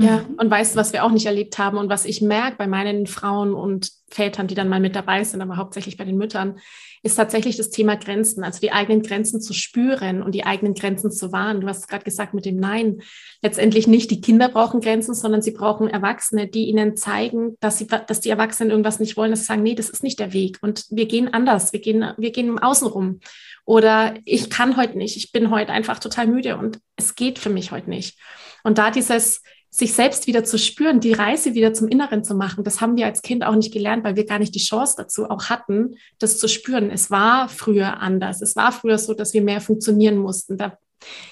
[0.00, 0.34] ja, mhm.
[0.38, 3.06] und weißt du, was wir auch nicht erlebt haben und was ich merke bei meinen
[3.06, 6.58] Frauen und Vätern, die dann mal mit dabei sind, aber hauptsächlich bei den Müttern,
[7.04, 11.12] ist tatsächlich das Thema Grenzen, also die eigenen Grenzen zu spüren und die eigenen Grenzen
[11.12, 11.60] zu wahren.
[11.60, 13.02] Du hast gerade gesagt mit dem Nein.
[13.42, 17.86] Letztendlich nicht die Kinder brauchen Grenzen, sondern sie brauchen Erwachsene, die ihnen zeigen, dass sie,
[17.86, 20.58] dass die Erwachsenen irgendwas nicht wollen, dass sie sagen, nee, das ist nicht der Weg
[20.62, 23.20] und wir gehen anders, wir gehen, wir gehen im Außen rum.
[23.66, 27.50] Oder ich kann heute nicht, ich bin heute einfach total müde und es geht für
[27.50, 28.18] mich heute nicht.
[28.62, 29.42] Und da dieses,
[29.74, 33.06] sich selbst wieder zu spüren, die Reise wieder zum Inneren zu machen, das haben wir
[33.06, 36.38] als Kind auch nicht gelernt, weil wir gar nicht die Chance dazu auch hatten, das
[36.38, 36.90] zu spüren.
[36.92, 38.40] Es war früher anders.
[38.40, 40.58] Es war früher so, dass wir mehr funktionieren mussten.
[40.58, 40.78] Da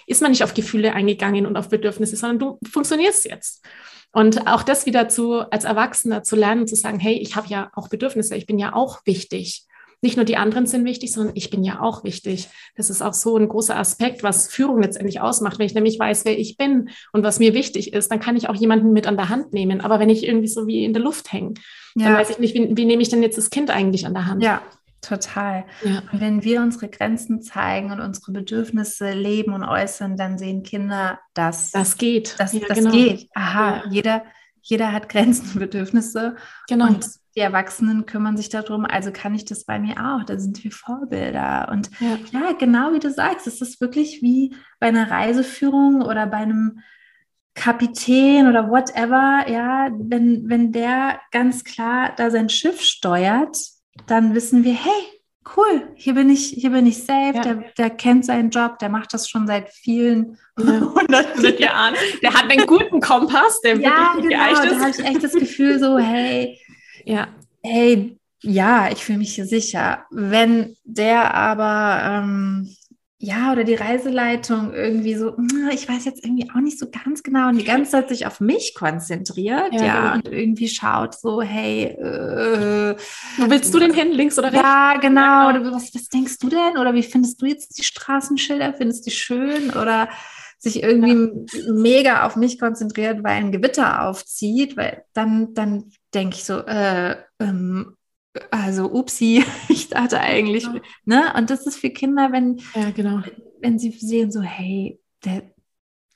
[0.08, 3.64] ist man nicht auf Gefühle eingegangen und auf Bedürfnisse, sondern du funktionierst jetzt.
[4.10, 7.70] Und auch das wieder zu, als Erwachsener zu lernen, zu sagen, hey, ich habe ja
[7.76, 9.68] auch Bedürfnisse, ich bin ja auch wichtig
[10.02, 12.48] nicht nur die anderen sind wichtig, sondern ich bin ja auch wichtig.
[12.76, 15.60] Das ist auch so ein großer Aspekt, was Führung letztendlich ausmacht.
[15.60, 18.48] Wenn ich nämlich weiß, wer ich bin und was mir wichtig ist, dann kann ich
[18.48, 19.80] auch jemanden mit an der Hand nehmen.
[19.80, 21.54] Aber wenn ich irgendwie so wie in der Luft hänge,
[21.94, 22.06] ja.
[22.06, 24.26] dann weiß ich nicht, wie, wie nehme ich denn jetzt das Kind eigentlich an der
[24.26, 24.42] Hand?
[24.42, 24.60] Ja.
[25.02, 25.64] Total.
[25.82, 26.00] Ja.
[26.12, 31.18] Und wenn wir unsere Grenzen zeigen und unsere Bedürfnisse leben und äußern, dann sehen Kinder
[31.34, 31.72] das.
[31.72, 32.36] Das geht.
[32.38, 32.92] Das, ja, das genau.
[32.92, 33.28] geht.
[33.34, 33.90] Aha, ja.
[33.90, 34.24] jeder,
[34.62, 36.36] jeder hat Grenzen und Bedürfnisse.
[36.68, 36.86] Genau.
[36.86, 37.04] Und
[37.34, 40.70] die Erwachsenen kümmern sich darum, also kann ich das bei mir auch, da sind wir
[40.70, 41.68] Vorbilder.
[41.70, 46.26] Und ja, ja genau wie du sagst, es ist wirklich wie bei einer Reiseführung oder
[46.26, 46.80] bei einem
[47.54, 53.56] Kapitän oder whatever, ja, wenn, wenn der ganz klar da sein Schiff steuert,
[54.06, 55.22] dann wissen wir, hey,
[55.56, 57.42] cool, hier bin ich, hier bin ich safe, ja.
[57.42, 61.94] der, der kennt seinen Job, der macht das schon seit vielen hundert Jahren.
[62.22, 64.72] Der hat einen guten Kompass, der ja, wirklich genau, geeicht ist.
[64.72, 66.58] Da habe ich echt das Gefühl so, hey,
[67.04, 67.28] ja.
[67.62, 70.04] hey, ja, ich fühle mich hier sicher.
[70.10, 72.74] Wenn der aber ähm,
[73.24, 77.22] ja, oder die Reiseleitung irgendwie so, hm, ich weiß jetzt irgendwie auch nicht so ganz
[77.22, 80.14] genau und die ganze Zeit sich auf mich konzentriert, ja, ja genau.
[80.14, 82.96] und irgendwie schaut so, hey, äh,
[83.38, 84.60] wo willst du denn hin, links oder rechts?
[84.60, 86.76] Ja, genau, oder was, was denkst du denn?
[86.78, 88.74] Oder wie findest du jetzt die Straßenschilder?
[88.74, 89.70] Findest du die schön?
[89.70, 90.08] Oder
[90.58, 91.12] sich irgendwie
[91.58, 91.72] ja.
[91.74, 97.16] mega auf mich konzentriert, weil ein Gewitter aufzieht, weil dann, dann denke ich so, äh,
[97.38, 97.96] ähm,
[98.50, 100.74] also upsi, ich dachte eigentlich, ja.
[101.04, 101.32] ne?
[101.36, 103.22] Und das ist für Kinder, wenn, ja, genau.
[103.60, 105.52] wenn sie sehen, so, hey, der,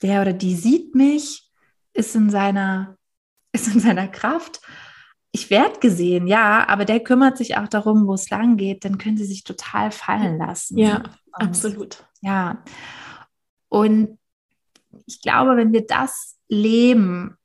[0.02, 1.50] der oder die sieht mich,
[1.92, 2.96] ist in seiner,
[3.52, 4.60] ist in seiner Kraft.
[5.32, 8.96] Ich werde gesehen, ja, aber der kümmert sich auch darum, wo es lang geht, dann
[8.96, 10.78] können sie sich total fallen lassen.
[10.78, 12.06] Ja, Und, absolut.
[12.22, 12.62] Ja.
[13.68, 14.18] Und
[15.06, 17.36] ich glaube, wenn wir das leben,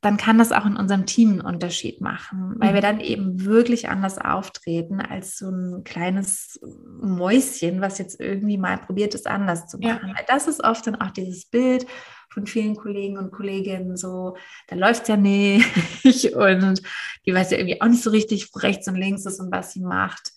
[0.00, 2.74] dann kann das auch in unserem Team einen Unterschied machen, weil mhm.
[2.74, 6.58] wir dann eben wirklich anders auftreten als so ein kleines
[7.02, 10.08] Mäuschen, was jetzt irgendwie mal probiert, es anders zu machen.
[10.08, 10.14] Ja.
[10.16, 11.86] Weil das ist oft dann auch dieses Bild
[12.30, 14.36] von vielen Kollegen und Kolleginnen so,
[14.68, 15.66] da läuft ja nicht
[16.34, 16.82] und
[17.26, 19.72] die weiß ja irgendwie auch nicht so richtig, wo rechts und links ist und was
[19.72, 20.32] sie macht.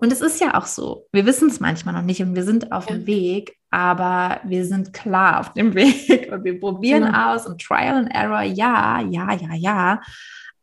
[0.00, 1.08] Und es ist ja auch so.
[1.10, 2.94] Wir wissen es manchmal noch nicht und wir sind auf ja.
[2.94, 7.34] dem Weg, aber wir sind klar auf dem Weg und wir probieren ja.
[7.34, 10.00] aus und Trial and Error, ja, ja, ja, ja.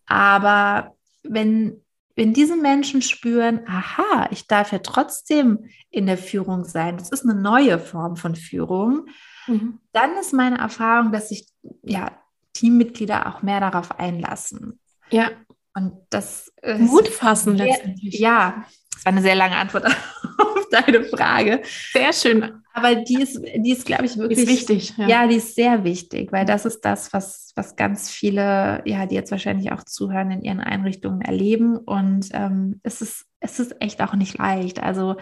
[0.05, 1.81] Aber wenn,
[2.15, 7.25] wenn diese Menschen spüren, aha, ich darf ja trotzdem in der Führung sein, das ist
[7.25, 9.07] eine neue Form von Führung,
[9.47, 9.79] mhm.
[9.91, 11.45] dann ist meine Erfahrung, dass sich
[11.83, 12.11] ja
[12.53, 14.79] Teammitglieder auch mehr darauf einlassen.
[15.09, 15.29] Ja.
[15.75, 18.17] Und das Mut fassen letztendlich.
[18.17, 19.85] Ja, das war eine sehr lange Antwort
[20.37, 21.61] auf deine Frage.
[21.91, 22.61] Sehr schön.
[22.73, 24.93] Aber die ist, die ist, glaube ich, wirklich ist wichtig.
[24.97, 25.07] Ja.
[25.07, 25.27] ja.
[25.27, 29.31] die ist sehr wichtig, weil das ist das, was, was ganz viele, ja, die jetzt
[29.31, 31.77] wahrscheinlich auch zuhören, in ihren Einrichtungen erleben.
[31.77, 34.81] Und ähm, es, ist, es ist echt auch nicht leicht.
[34.81, 35.15] Also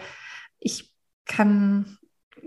[0.60, 0.92] ich
[1.26, 1.98] kann,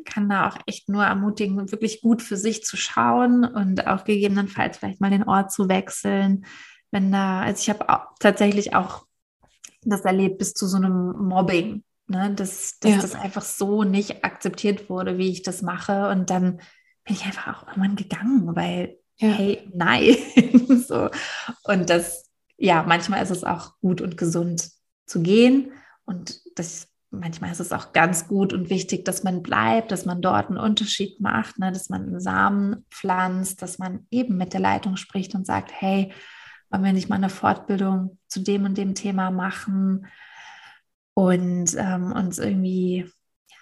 [0.05, 4.78] kann da auch echt nur ermutigen, wirklich gut für sich zu schauen und auch gegebenenfalls
[4.78, 6.45] vielleicht mal den Ort zu wechseln.
[6.91, 7.85] Wenn da, also ich habe
[8.19, 9.05] tatsächlich auch
[9.83, 12.33] das erlebt bis zu so einem Mobbing, ne?
[12.35, 13.01] dass, dass ja.
[13.01, 16.09] das einfach so nicht akzeptiert wurde, wie ich das mache.
[16.09, 16.57] Und dann
[17.03, 19.29] bin ich einfach auch irgendwann gegangen, weil, ja.
[19.29, 20.15] hey, nein.
[20.88, 21.09] so.
[21.63, 24.69] Und das, ja, manchmal ist es auch gut und gesund
[25.05, 25.71] zu gehen.
[26.05, 30.21] Und das, manchmal ist es auch ganz gut und wichtig, dass man bleibt, dass man
[30.21, 31.71] dort einen Unterschied macht, ne?
[31.71, 36.11] dass man einen Samen pflanzt, dass man eben mit der Leitung spricht und sagt, hey,
[36.70, 40.07] wollen wir nicht mal eine Fortbildung zu dem und dem Thema machen
[41.13, 43.09] und ähm, uns irgendwie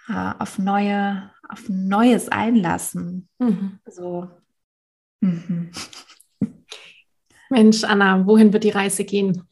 [0.07, 3.29] ja, auf neue, auf Neues einlassen.
[3.39, 3.79] Mhm.
[3.85, 4.29] So.
[5.21, 5.71] Mhm.
[7.49, 9.43] Mensch, Anna, wohin wird die Reise gehen?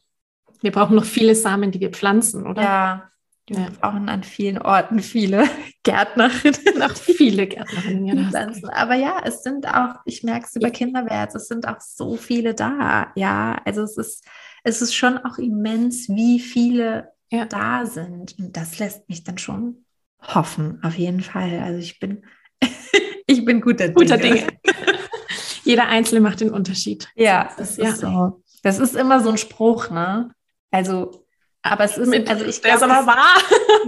[0.60, 2.62] Wir brauchen noch viele Samen, die wir pflanzen, oder?
[2.62, 3.10] Ja,
[3.46, 3.68] wir ja.
[3.78, 5.44] brauchen an vielen Orten viele
[5.82, 6.60] Gärtnerinnen.
[6.78, 8.30] Noch viele Gärtnerinnen.
[8.32, 12.16] Ja, Aber ja, es sind auch, ich merke es über Kinderwärts, es sind auch so
[12.16, 13.12] viele da.
[13.16, 14.24] Ja, also es ist,
[14.62, 17.44] es ist schon auch immens, wie viele ja.
[17.44, 18.38] da sind.
[18.38, 19.84] Und das lässt mich dann schon
[20.22, 21.60] hoffen, auf jeden Fall.
[21.60, 22.24] Also ich bin,
[23.26, 23.94] ich bin guter Dinge.
[23.94, 24.46] Guter Dinge.
[25.64, 27.08] Jeder Einzelne macht den Unterschied.
[27.14, 28.42] Ja, das ist so.
[28.62, 30.30] Das ist immer so ein Spruch, ne?
[30.70, 31.23] Also
[31.66, 33.36] aber es ist, Mit, also ich glaube, der ist aber wahr.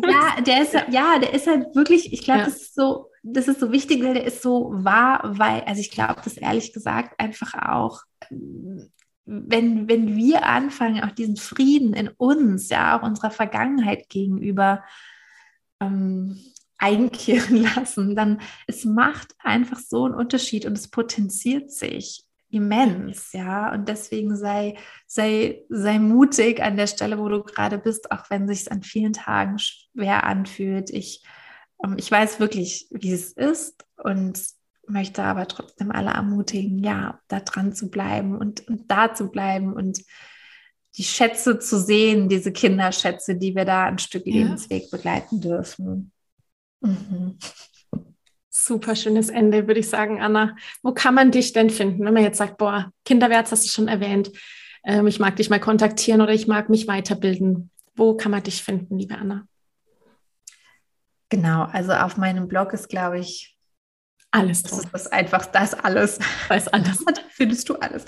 [0.09, 2.47] Ja, der ist, ja, der ist halt wirklich, ich glaube, ja.
[2.47, 5.91] das ist so, das ist so wichtig, weil der ist so wahr, weil, also ich
[5.91, 8.03] glaube, das ehrlich gesagt einfach auch,
[9.27, 14.83] wenn, wenn wir anfangen, auch diesen Frieden in uns, ja, auch unserer Vergangenheit gegenüber
[15.81, 16.41] ähm,
[16.79, 23.73] einkehren lassen, dann es macht einfach so einen Unterschied und es potenziert sich immens, ja.
[23.73, 24.77] Und deswegen sei,
[25.07, 29.13] sei, sei mutig an der Stelle, wo du gerade bist, auch wenn sich an vielen
[29.13, 30.91] Tagen schwer anfühlt.
[30.91, 31.25] Ich,
[31.83, 34.41] ähm, ich weiß wirklich, wie es ist und
[34.89, 39.73] möchte aber trotzdem alle ermutigen, ja, da dran zu bleiben und, und da zu bleiben
[39.73, 40.03] und
[40.97, 44.35] die Schätze zu sehen, diese Kinderschätze, die wir da ein Stück ja.
[44.35, 46.13] Lebensweg begleiten dürfen.
[46.81, 47.39] Mhm.
[48.67, 50.57] Super schönes Ende, würde ich sagen, Anna.
[50.83, 53.87] Wo kann man dich denn finden, wenn man jetzt sagt, boah, Kinderwärts hast du schon
[53.87, 54.33] erwähnt,
[54.85, 57.71] ähm, ich mag dich mal kontaktieren oder ich mag mich weiterbilden.
[57.95, 59.47] Wo kann man dich finden, liebe Anna?
[61.29, 63.57] Genau, also auf meinem Blog ist, glaube ich,
[64.33, 66.19] alles das ist das einfach das alles.
[66.49, 67.05] Das alles.
[67.05, 68.05] da findest du alles.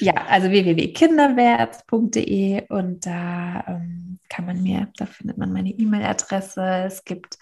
[0.00, 6.86] Ja, also www.kinderwärts.de und da ähm, kann man mir, da findet man meine E-Mail-Adresse.
[6.86, 7.38] Es gibt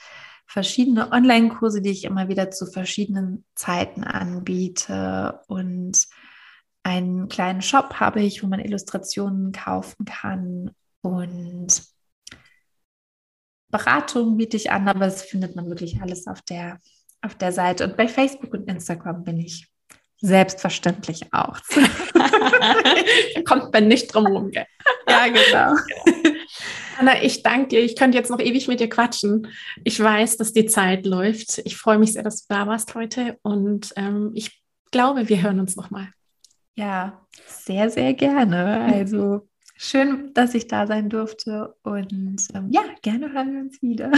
[0.50, 6.08] verschiedene Online-Kurse, die ich immer wieder zu verschiedenen Zeiten anbiete und
[6.82, 10.72] einen kleinen Shop habe ich, wo man Illustrationen kaufen kann
[11.02, 11.84] und
[13.70, 16.80] Beratung biete ich an, aber es findet man wirklich alles auf der,
[17.22, 17.84] auf der Seite.
[17.84, 19.68] Und bei Facebook und Instagram bin ich
[20.20, 21.60] selbstverständlich auch.
[23.44, 24.50] Kommt man nicht drum rum.
[24.50, 24.66] Gell?
[25.08, 25.76] Ja, genau.
[27.00, 27.80] Anna, ich danke dir.
[27.80, 29.46] Ich könnte jetzt noch ewig mit dir quatschen.
[29.84, 31.62] Ich weiß, dass die Zeit läuft.
[31.64, 35.60] Ich freue mich sehr, dass du da warst heute und ähm, ich glaube, wir hören
[35.60, 36.08] uns nochmal.
[36.74, 38.82] Ja, sehr, sehr gerne.
[38.92, 39.48] Also
[39.78, 44.10] schön, dass ich da sein durfte und ähm, ja, gerne hören wir uns wieder.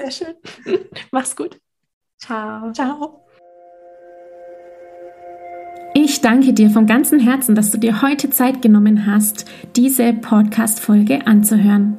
[0.00, 0.34] Sehr schön.
[1.12, 1.60] Mach's gut.
[2.18, 2.72] Ciao.
[2.72, 3.24] Ciao.
[5.94, 9.44] Ich danke dir von ganzem Herzen, dass du dir heute Zeit genommen hast,
[9.76, 11.98] diese Podcast-Folge anzuhören.